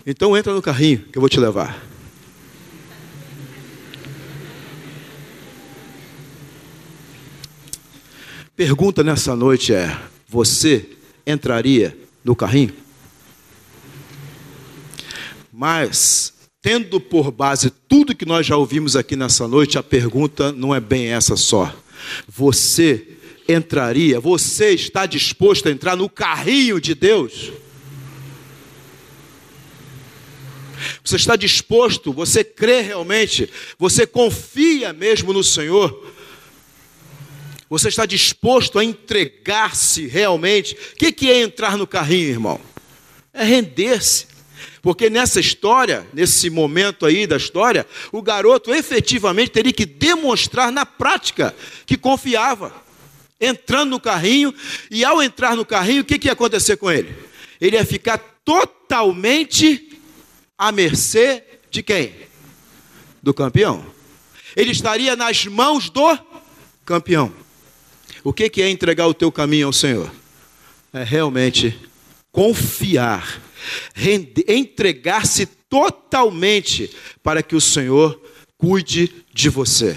[0.05, 1.83] Então entra no carrinho que eu vou te levar.
[8.55, 12.73] Pergunta nessa noite é: Você entraria no carrinho?
[15.51, 16.33] Mas
[16.67, 20.81] tendo por base tudo que nós já ouvimos aqui nessa noite, a pergunta não é
[20.81, 21.73] bem essa só.
[22.27, 23.07] Você
[23.47, 27.53] entraria, você está disposto a entrar no carrinho de Deus?
[31.05, 33.49] Você está disposto, você crê realmente,
[33.79, 36.13] você confia mesmo no Senhor?
[37.69, 40.75] Você está disposto a entregar-se realmente?
[40.75, 42.59] O que é entrar no carrinho, irmão?
[43.33, 44.36] É render-se.
[44.81, 50.85] Porque nessa história, nesse momento aí da história, o garoto efetivamente teria que demonstrar na
[50.85, 51.55] prática
[51.85, 52.73] que confiava,
[53.39, 54.53] entrando no carrinho,
[54.89, 57.15] e ao entrar no carrinho, o que, que ia acontecer com ele?
[57.59, 59.99] Ele ia ficar totalmente
[60.57, 62.13] à mercê de quem?
[63.21, 63.85] Do campeão.
[64.55, 66.17] Ele estaria nas mãos do
[66.85, 67.33] campeão.
[68.23, 70.11] O que, que é entregar o teu caminho ao Senhor?
[70.93, 71.77] É realmente
[72.31, 73.41] confiar
[74.47, 76.89] entregar-se totalmente
[77.21, 78.21] para que o Senhor
[78.57, 79.95] cuide de você.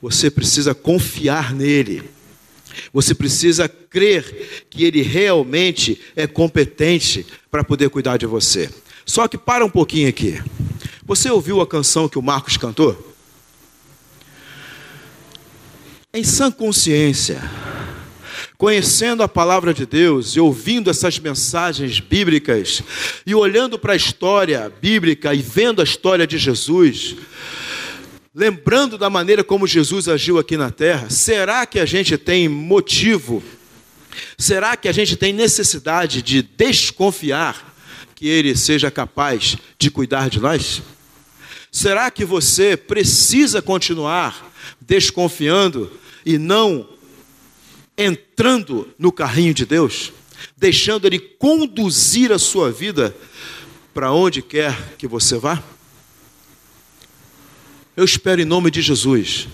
[0.00, 2.02] Você precisa confiar nele.
[2.92, 8.70] Você precisa crer que ele realmente é competente para poder cuidar de você.
[9.04, 10.40] Só que para um pouquinho aqui.
[11.04, 13.14] Você ouviu a canção que o Marcos cantou?
[16.12, 17.40] Em sã consciência,
[18.58, 22.82] conhecendo a palavra de Deus e ouvindo essas mensagens bíblicas
[23.26, 27.16] e olhando para a história bíblica e vendo a história de Jesus,
[28.34, 33.42] lembrando da maneira como Jesus agiu aqui na terra, será que a gente tem motivo?
[34.38, 37.74] Será que a gente tem necessidade de desconfiar
[38.14, 40.82] que Ele seja capaz de cuidar de nós?
[41.70, 44.50] Será que você precisa continuar
[44.80, 45.92] desconfiando
[46.24, 46.88] e não
[47.96, 50.12] entrando no carrinho de Deus,
[50.56, 53.16] deixando Ele conduzir a sua vida
[53.94, 55.62] para onde quer que você vá?
[57.96, 59.48] Eu espero em nome de Jesus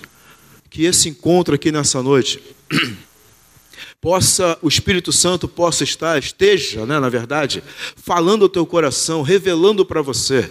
[0.69, 2.43] que esse encontro aqui nessa noite
[4.01, 7.63] possa o Espírito Santo possa estar, esteja, né, na verdade,
[7.95, 10.51] falando ao teu coração, revelando para você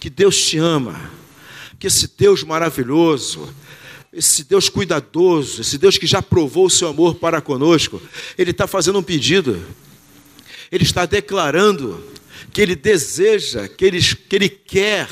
[0.00, 1.10] que Deus te ama,
[1.78, 3.54] que esse Deus maravilhoso,
[4.12, 8.00] esse Deus cuidadoso, esse Deus que já provou o seu amor para conosco,
[8.36, 9.62] Ele está fazendo um pedido,
[10.72, 12.02] Ele está declarando
[12.52, 15.08] que Ele deseja, que Ele, que Ele quer,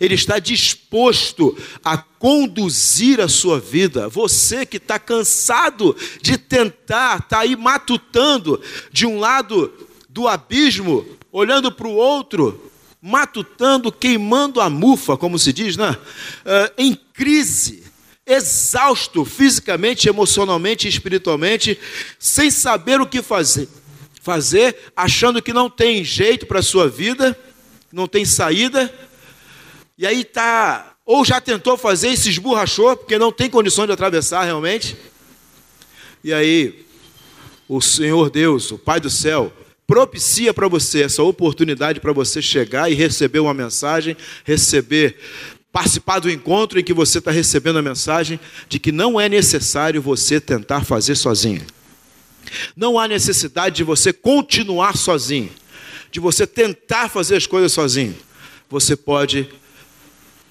[0.00, 4.08] Ele está disposto a conduzir a sua vida.
[4.08, 8.60] Você que está cansado de tentar, está aí matutando
[8.92, 9.72] de um lado
[10.08, 12.68] do abismo, olhando para o outro,
[13.00, 15.96] matutando, queimando a mufa, como se diz, né?
[16.44, 17.89] Uh, em crise
[18.30, 21.78] exausto fisicamente, emocionalmente espiritualmente,
[22.18, 23.68] sem saber o que fazer.
[24.22, 27.36] Fazer achando que não tem jeito para a sua vida,
[27.92, 28.92] não tem saída,
[29.98, 33.92] e aí tá, ou já tentou fazer e se esborrachou, porque não tem condições de
[33.92, 34.96] atravessar realmente.
[36.22, 36.86] E aí,
[37.68, 39.52] o Senhor Deus, o Pai do céu,
[39.86, 45.16] propicia para você essa oportunidade para você chegar e receber uma mensagem, receber
[45.72, 50.02] participar do encontro em que você está recebendo a mensagem de que não é necessário
[50.02, 51.62] você tentar fazer sozinho.
[52.74, 55.50] Não há necessidade de você continuar sozinho,
[56.10, 58.16] de você tentar fazer as coisas sozinho.
[58.68, 59.48] Você pode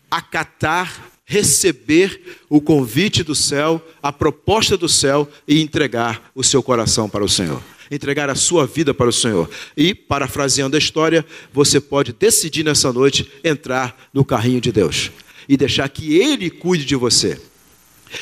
[0.10, 7.10] acatar, receber o convite do céu, a proposta do céu e entregar o seu coração
[7.10, 9.50] para o Senhor entregar a sua vida para o Senhor.
[9.76, 15.12] E, parafraseando a história, você pode decidir nessa noite entrar no carrinho de Deus
[15.48, 17.40] e deixar que Ele cuide de você,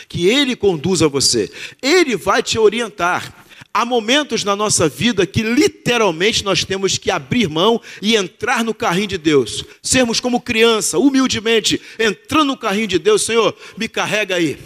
[0.08, 3.46] que Ele conduza você, Ele vai te orientar.
[3.74, 8.74] Há momentos na nossa vida que literalmente nós temos que abrir mão e entrar no
[8.74, 9.64] carrinho de Deus.
[9.84, 14.58] Sermos como criança, humildemente, entrando no carrinho de Deus, Senhor, me carrega aí,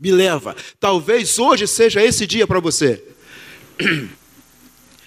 [0.00, 0.56] me leva.
[0.80, 3.13] Talvez hoje seja esse dia para você.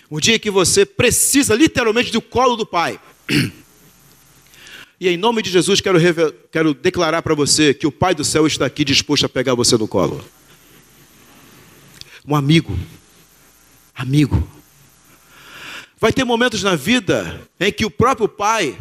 [0.09, 2.99] Um dia que você precisa literalmente do colo do Pai.
[4.99, 5.99] E em nome de Jesus quero,
[6.51, 9.77] quero declarar para você que o Pai do céu está aqui disposto a pegar você
[9.77, 10.25] no colo.
[12.27, 12.75] Um amigo.
[13.93, 14.49] Amigo.
[15.99, 18.75] Vai ter momentos na vida em que o próprio Pai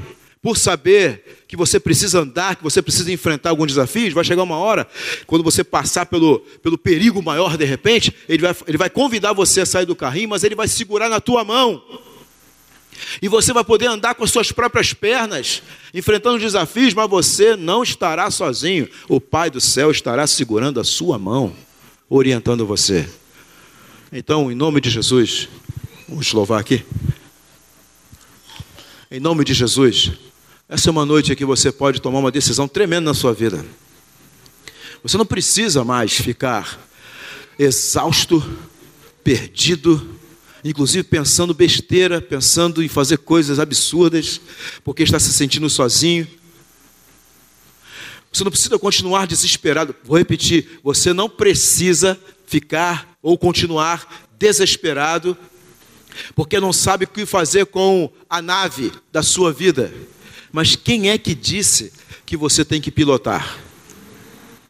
[0.47, 4.57] por saber que você precisa andar, que você precisa enfrentar alguns desafios, vai chegar uma
[4.57, 4.87] hora,
[5.27, 9.63] quando você passar pelo, pelo perigo maior de repente, ele vai, ele vai convidar você
[9.63, 11.83] a sair do carrinho, mas ele vai segurar na tua mão.
[13.21, 17.57] E você vai poder andar com as suas próprias pernas, enfrentando os desafios, mas você
[17.57, 18.89] não estará sozinho.
[19.09, 21.57] O Pai do céu estará segurando a sua mão,
[22.09, 23.11] orientando você.
[24.13, 25.49] Então, em nome de Jesus,
[26.09, 26.85] vamos louvar aqui.
[29.09, 30.13] Em nome de Jesus,
[30.69, 33.65] essa é uma noite em que você pode tomar uma decisão tremenda na sua vida.
[35.01, 36.81] Você não precisa mais ficar
[37.57, 38.43] exausto,
[39.23, 40.19] perdido,
[40.65, 44.41] inclusive pensando besteira, pensando em fazer coisas absurdas,
[44.83, 46.27] porque está se sentindo sozinho.
[48.33, 49.95] Você não precisa continuar desesperado.
[50.03, 55.39] Vou repetir: você não precisa ficar ou continuar desesperado,
[56.35, 59.95] porque não sabe o que fazer com a nave da sua vida.
[60.53, 61.93] Mas quem é que disse
[62.25, 63.59] que você tem que pilotar?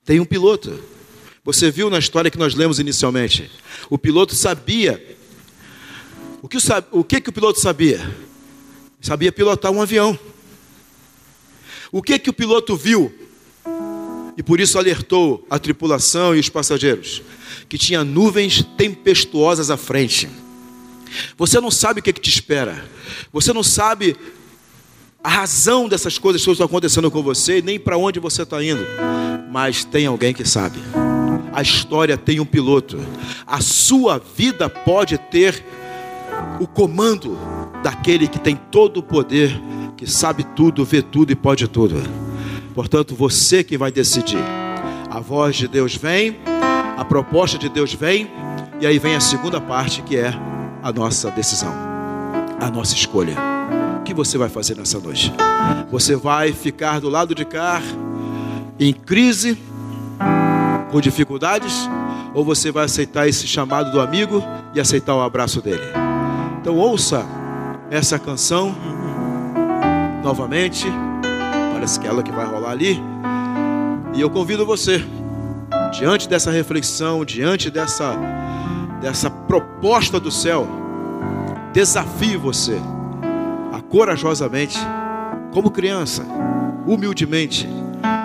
[0.04, 0.78] Tem um piloto.
[1.44, 3.50] Você viu na história que nós lemos inicialmente.
[3.88, 5.16] O piloto sabia.
[6.42, 6.58] O que,
[6.90, 8.14] o, que, que o piloto sabia?
[9.00, 10.18] Sabia pilotar um avião.
[11.92, 13.14] O que, que o piloto viu?
[14.36, 17.22] E por isso alertou a tripulação e os passageiros
[17.68, 20.28] que tinha nuvens tempestuosas à frente.
[21.36, 22.84] Você não sabe o que, que te espera.
[23.32, 24.16] Você não sabe
[25.26, 28.86] a razão dessas coisas que estão acontecendo com você, nem para onde você está indo,
[29.50, 30.78] mas tem alguém que sabe.
[31.52, 32.96] A história tem um piloto.
[33.44, 35.64] A sua vida pode ter
[36.60, 37.36] o comando
[37.82, 39.60] daquele que tem todo o poder,
[39.96, 42.00] que sabe tudo, vê tudo e pode tudo.
[42.72, 44.44] Portanto, você que vai decidir.
[45.10, 46.38] A voz de Deus vem,
[46.96, 48.30] a proposta de Deus vem,
[48.80, 50.32] e aí vem a segunda parte que é
[50.84, 51.74] a nossa decisão,
[52.60, 53.34] a nossa escolha.
[54.06, 55.32] Que você vai fazer nessa noite?
[55.90, 57.82] Você vai ficar do lado de cá
[58.78, 59.58] em crise,
[60.92, 61.90] com dificuldades,
[62.32, 64.40] ou você vai aceitar esse chamado do amigo
[64.72, 65.82] e aceitar o abraço dele?
[66.60, 67.26] Então ouça
[67.90, 68.72] essa canção
[70.22, 70.86] novamente.
[71.72, 73.02] Parece que é ela que vai rolar ali.
[74.14, 75.04] E eu convido você,
[75.90, 78.16] diante dessa reflexão, diante dessa
[79.00, 80.64] dessa proposta do céu,
[81.72, 82.80] desafio você
[83.88, 84.78] corajosamente,
[85.52, 86.24] como criança,
[86.86, 87.68] humildemente,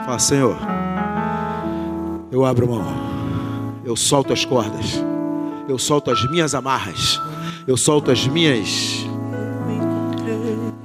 [0.06, 0.58] falar: Senhor,
[2.32, 2.86] eu abro mão,
[3.84, 5.04] eu solto as cordas,
[5.68, 7.20] eu solto as minhas amarras,
[7.68, 9.06] eu solto as minhas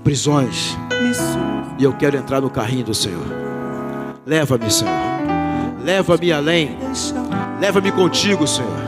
[0.05, 0.77] prisões
[1.78, 3.27] e eu quero entrar no carrinho do Senhor.
[4.24, 4.93] Leva-me, Senhor,
[5.85, 6.77] leva-me além,
[7.61, 8.86] leva-me contigo, Senhor.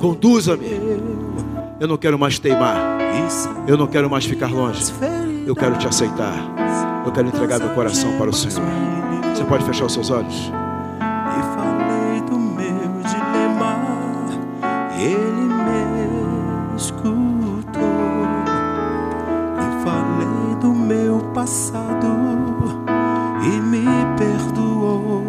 [0.00, 0.66] Conduza-me.
[1.78, 2.91] Eu não quero mais teimar.
[3.66, 4.92] Eu não quero mais ficar longe.
[5.46, 6.34] Eu quero te aceitar.
[7.06, 8.60] Eu quero entregar meu coração para o Senhor.
[9.34, 10.52] Você pode fechar os seus olhos?
[11.00, 13.78] E falei do meu dilema,
[14.98, 17.82] ele me escutou.
[19.58, 22.06] E falei do meu passado
[23.42, 23.86] e me
[24.16, 25.24] perdoou.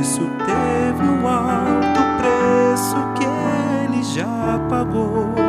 [0.00, 5.45] Isso teve um alto preço que ele já pagou.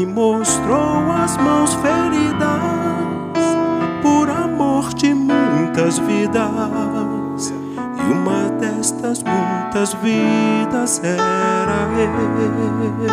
[0.00, 2.40] Me mostrou as mãos feridas
[4.00, 7.52] por amor de muitas vidas.
[7.98, 13.10] E uma destas muitas vidas era ele.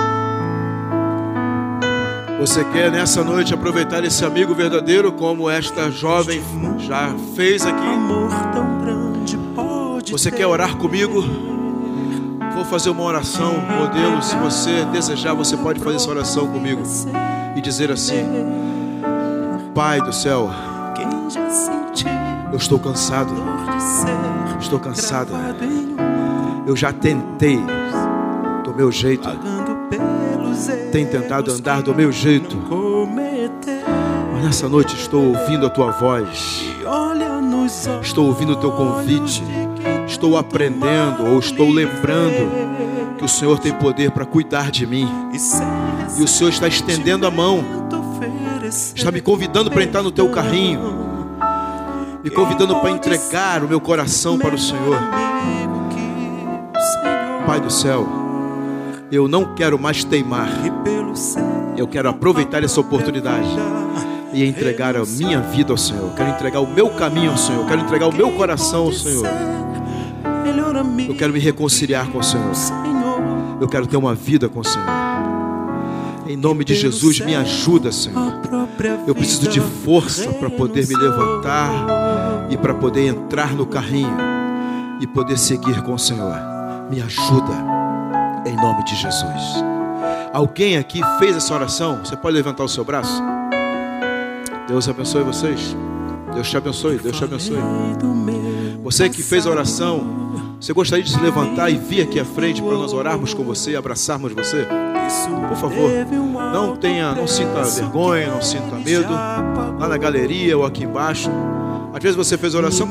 [2.40, 6.42] Você quer nessa noite aproveitar esse amigo verdadeiro, como esta jovem
[6.78, 7.98] já fez aqui?
[10.10, 11.57] Você quer orar comigo?
[12.70, 14.22] Fazer uma oração, modelo.
[14.22, 16.84] Se você desejar, você pode fazer essa oração comigo.
[17.56, 18.26] E dizer assim:
[19.74, 20.50] Pai do céu,
[22.52, 23.34] eu estou cansado,
[24.60, 27.60] estou um Eu já tentei
[28.64, 29.30] do meu jeito,
[30.92, 32.58] tenho tentado andar do meu jeito,
[34.34, 36.66] mas nessa noite estou ouvindo a tua voz,
[38.02, 39.44] estou ouvindo o teu convite,
[40.18, 45.08] estou aprendendo ou estou lembrando que o Senhor tem poder para cuidar de mim.
[46.18, 47.64] e, o Senhor está estendendo a mão,
[48.96, 50.82] está me convidando para entrar no teu carrinho,
[52.24, 54.98] me convidando para entregar o meu coração para o Senhor.
[57.46, 58.08] Pai do céu,
[59.12, 60.50] eu não quero mais teimar,
[61.78, 63.48] eu quero aproveitar essa oportunidade
[64.34, 66.14] e entregar a minha vida ao Senhor.
[66.16, 67.66] Quero entregar o meu caminho ao Senhor.
[67.66, 69.26] Quero entregar o meu coração ao Senhor.
[71.08, 72.52] Eu quero me reconciliar com o Senhor.
[73.60, 74.88] Eu quero ter uma vida com o Senhor.
[76.28, 78.42] Em nome de Jesus, me ajuda, Senhor.
[79.08, 81.72] Eu preciso de força para poder me levantar
[82.50, 84.18] e para poder entrar no carrinho
[85.00, 86.36] e poder seguir com o Senhor.
[86.92, 87.54] Me ajuda,
[88.46, 89.64] em nome de Jesus.
[90.34, 92.00] Alguém aqui fez essa oração?
[92.04, 93.22] Você pode levantar o seu braço?
[94.68, 95.76] Deus abençoe vocês.
[96.34, 97.58] Deus te abençoe, Deus te abençoe.
[98.84, 102.62] Você que fez a oração, você gostaria de se levantar e vir aqui à frente
[102.62, 104.68] para nós orarmos com você e abraçarmos você?
[105.48, 105.90] Por favor,
[106.52, 109.12] não tenha, não sinta vergonha, não sinta medo.
[109.12, 111.30] Lá na galeria ou aqui embaixo.
[111.94, 112.88] Às vezes você fez oração,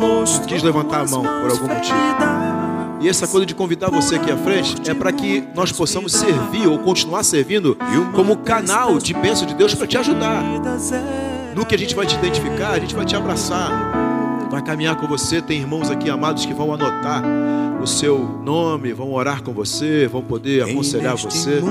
[0.46, 1.96] quis levantar a mão por algum motivo.
[3.00, 6.66] E essa coisa de convidar você aqui à frente é para que nós possamos servir
[6.66, 7.76] ou continuar servindo
[8.14, 10.42] como canal de bênção de Deus para te ajudar.
[11.54, 13.70] No que a gente vai te identificar, a gente vai te abraçar,
[14.56, 15.42] vai caminhar com você.
[15.42, 17.22] Tem irmãos aqui amados que vão anotar
[17.80, 21.62] o seu nome, vão orar com você, vão poder aconselhar você.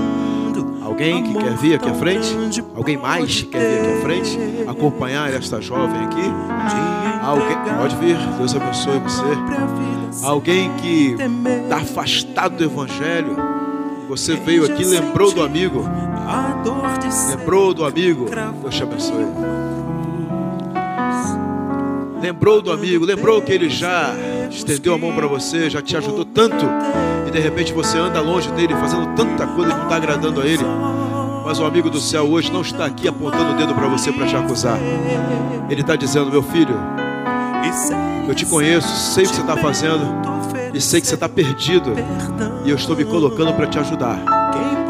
[0.83, 2.63] Alguém que quer vir aqui à frente?
[2.75, 4.39] Alguém mais que quer vir aqui à frente?
[4.67, 6.31] Acompanhar esta jovem aqui?
[7.23, 10.23] Alguém pode vir, Deus abençoe você.
[10.23, 11.15] Alguém que
[11.63, 13.35] está afastado do Evangelho,
[14.07, 15.83] você veio aqui, lembrou do amigo,
[17.31, 18.27] lembrou do amigo,
[18.61, 19.25] Deus te abençoe.
[22.21, 24.13] Lembrou do amigo, lembrou que ele já
[24.49, 26.65] estendeu a mão para você, já te ajudou tanto,
[27.27, 30.45] e de repente você anda longe dele, fazendo tanta coisa que não está agradando a
[30.45, 30.63] ele.
[31.45, 34.25] Mas o amigo do céu hoje não está aqui apontando o dedo para você para
[34.25, 34.79] te acusar.
[35.69, 36.75] Ele está dizendo, meu filho,
[38.27, 40.03] eu te conheço, sei o que você está fazendo
[40.73, 41.93] e sei que você está perdido.
[42.65, 44.19] E eu estou me colocando para te ajudar.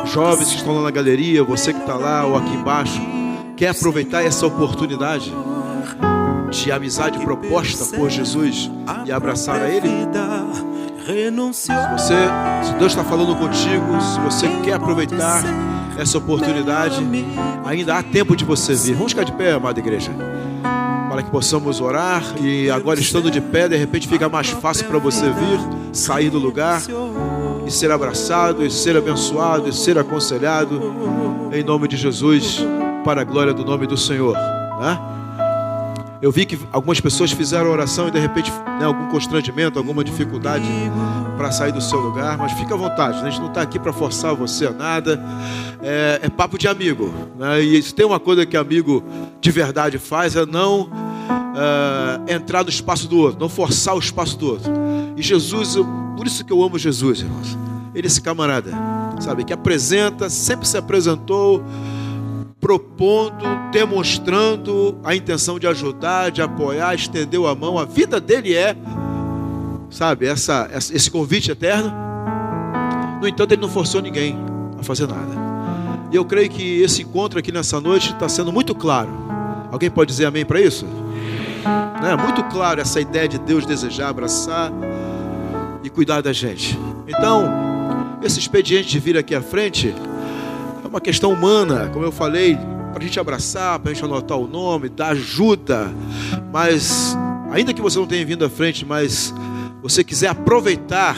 [0.06, 3.02] Jovens que estão lá na galeria, você que está lá ou aqui embaixo,
[3.58, 5.34] quer aproveitar essa oportunidade
[6.66, 8.72] de amizade proposta por Jesus
[9.06, 9.88] e abraçar a Ele?
[11.54, 12.16] Se você,
[12.64, 15.44] se Deus está falando contigo, se você quer aproveitar
[15.96, 17.06] essa oportunidade,
[17.64, 18.96] ainda há tempo de você vir.
[18.96, 20.12] Vamos ficar de pé, amada igreja,
[21.08, 22.24] para que possamos orar.
[22.42, 25.60] E agora, estando de pé, de repente fica mais fácil para você vir,
[25.94, 26.82] sair do lugar
[27.68, 30.82] e ser abraçado, e ser abençoado, e ser aconselhado,
[31.54, 32.66] em nome de Jesus,
[33.04, 34.36] para a glória do nome do Senhor.
[34.82, 35.15] Né?
[36.26, 38.50] Eu vi que algumas pessoas fizeram oração e de repente
[38.80, 40.66] né, algum constrangimento, alguma dificuldade
[41.38, 43.28] para sair do seu lugar, mas fica à vontade, né?
[43.28, 45.24] a gente não está aqui para forçar você a nada,
[45.84, 47.14] é, é papo de amigo.
[47.38, 47.62] Né?
[47.62, 49.04] E se tem uma coisa que amigo
[49.40, 50.90] de verdade faz é não
[52.28, 54.74] é, entrar no espaço do outro, não forçar o espaço do outro.
[55.16, 55.86] E Jesus, eu,
[56.18, 57.56] por isso que eu amo Jesus, irmãos.
[57.94, 58.72] Ele é esse camarada,
[59.20, 61.64] sabe, que apresenta, sempre se apresentou
[62.66, 67.78] propondo, demonstrando a intenção de ajudar, de apoiar, estendeu a mão.
[67.78, 68.76] A vida dele é,
[69.88, 71.94] sabe, essa, esse convite eterno.
[73.22, 74.36] No entanto, ele não forçou ninguém
[74.80, 75.36] a fazer nada.
[76.12, 79.12] E eu creio que esse encontro aqui nessa noite está sendo muito claro.
[79.72, 80.88] Alguém pode dizer amém para isso?
[82.04, 84.72] É muito claro essa ideia de Deus desejar abraçar
[85.84, 86.76] e cuidar da gente.
[87.08, 87.48] Então,
[88.24, 89.94] esse expediente de vir aqui à frente
[90.96, 92.56] uma questão humana, como eu falei,
[92.94, 95.94] para a gente abraçar, para a gente anotar o nome, dar ajuda.
[96.54, 97.18] Mas,
[97.52, 99.34] ainda que você não tenha vindo à frente, mas
[99.84, 101.18] você quiser aproveitar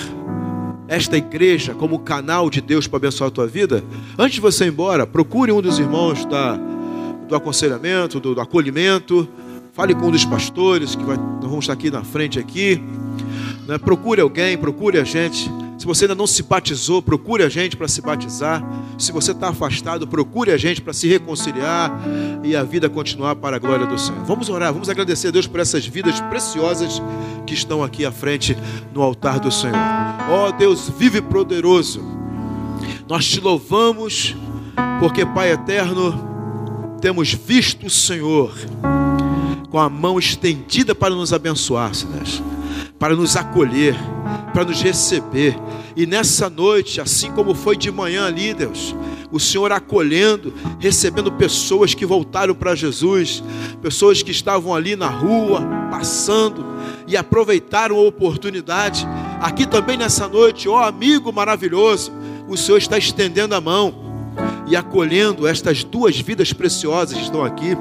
[0.88, 3.84] esta igreja como canal de Deus para abençoar a tua vida,
[4.18, 6.58] antes de você ir embora, procure um dos irmãos da,
[7.28, 9.30] do aconselhamento, do, do acolhimento,
[9.74, 12.82] fale com um dos pastores que vai, nós vamos estar aqui na frente aqui.
[13.68, 13.78] Né?
[13.78, 15.48] Procure alguém, procure a gente
[15.78, 18.64] se você ainda não se batizou, procure a gente para se batizar.
[18.98, 21.92] Se você está afastado, procure a gente para se reconciliar
[22.44, 24.24] e a vida continuar para a glória do Senhor.
[24.26, 27.00] Vamos orar, vamos agradecer a Deus por essas vidas preciosas
[27.46, 28.58] que estão aqui à frente
[28.92, 29.76] no altar do Senhor.
[30.30, 32.02] Ó oh, Deus, vive poderoso.
[33.08, 34.36] Nós te louvamos,
[35.00, 38.52] porque Pai eterno, temos visto o Senhor
[39.70, 41.92] com a mão estendida para nos abençoar,
[42.98, 43.96] para nos acolher,
[44.58, 45.56] para nos receber.
[45.96, 48.96] E nessa noite, assim como foi de manhã ali, Deus,
[49.32, 53.44] o Senhor acolhendo, recebendo pessoas que voltaram para Jesus,
[53.84, 55.62] pessoas que estavam ali na rua,
[55.92, 56.66] passando
[57.06, 59.08] e aproveitaram a oportunidade.
[59.40, 62.12] Aqui também nessa noite, ó amigo maravilhoso,
[62.48, 63.94] o Senhor está estendendo a mão
[64.66, 67.78] e acolhendo estas duas vidas preciosas que estão aqui.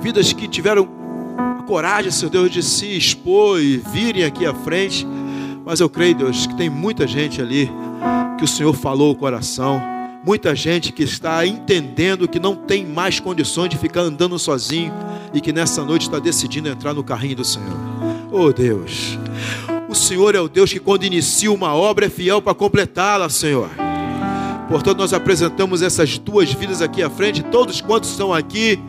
[0.00, 0.88] Vidas que tiveram
[1.68, 5.06] coragem, Senhor Deus, de se expor e virem aqui à frente.
[5.68, 7.70] Mas eu creio, Deus, que tem muita gente ali
[8.38, 9.78] que o Senhor falou o coração.
[10.24, 14.90] Muita gente que está entendendo que não tem mais condições de ficar andando sozinho
[15.34, 17.76] e que nessa noite está decidindo entrar no carrinho do Senhor.
[18.32, 19.18] Oh Deus,
[19.90, 23.68] o Senhor é o Deus que quando inicia uma obra é fiel para completá-la, Senhor.
[24.70, 28.80] Portanto, nós apresentamos essas duas vidas aqui à frente, todos quantos estão aqui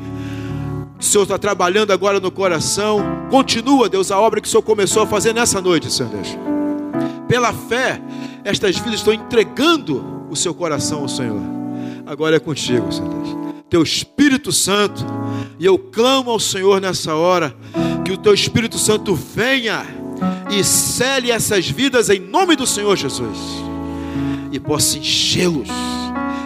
[0.98, 3.02] o Senhor está trabalhando agora no coração.
[3.30, 6.59] Continua, Deus, a obra que o Senhor começou a fazer nessa noite, Senhor Deus.
[7.30, 8.02] Pela fé,
[8.44, 11.40] estas vidas estão entregando o seu coração ao Senhor.
[12.08, 13.38] Agora é contigo, Senhor Deus.
[13.70, 15.06] Teu Espírito Santo,
[15.60, 17.56] e eu clamo ao Senhor nessa hora,
[18.04, 19.86] que o teu Espírito Santo venha
[20.50, 23.38] e cele essas vidas em nome do Senhor Jesus,
[24.52, 25.70] e possa enchê-los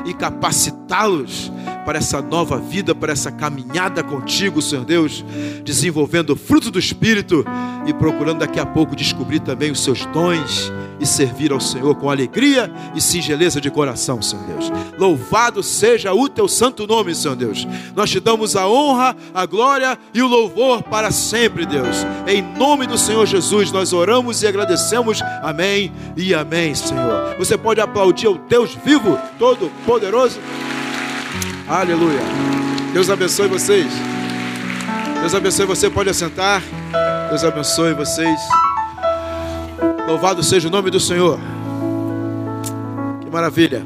[0.05, 1.49] e capacitá-los
[1.85, 5.23] para essa nova vida, para essa caminhada contigo, Senhor Deus,
[5.63, 7.45] desenvolvendo o fruto do Espírito
[7.85, 12.09] e procurando daqui a pouco descobrir também os seus dons e servir ao Senhor com
[12.09, 14.71] alegria e singeleza de coração, Senhor Deus.
[14.97, 17.67] Louvado seja o teu santo nome, Senhor Deus.
[17.95, 21.97] Nós te damos a honra, a glória e o louvor para sempre, Deus.
[22.27, 25.21] Em nome do Senhor Jesus, nós oramos e agradecemos.
[25.41, 27.35] Amém e amém, Senhor.
[27.37, 30.39] Você pode aplaudir o Deus vivo, todo poderoso.
[31.67, 32.21] Aleluia.
[32.91, 33.91] Deus abençoe vocês.
[35.21, 35.89] Deus abençoe você.
[35.89, 36.61] Pode assentar.
[37.29, 38.39] Deus abençoe vocês.
[40.05, 41.39] Louvado seja o nome do Senhor.
[43.21, 43.85] Que maravilha.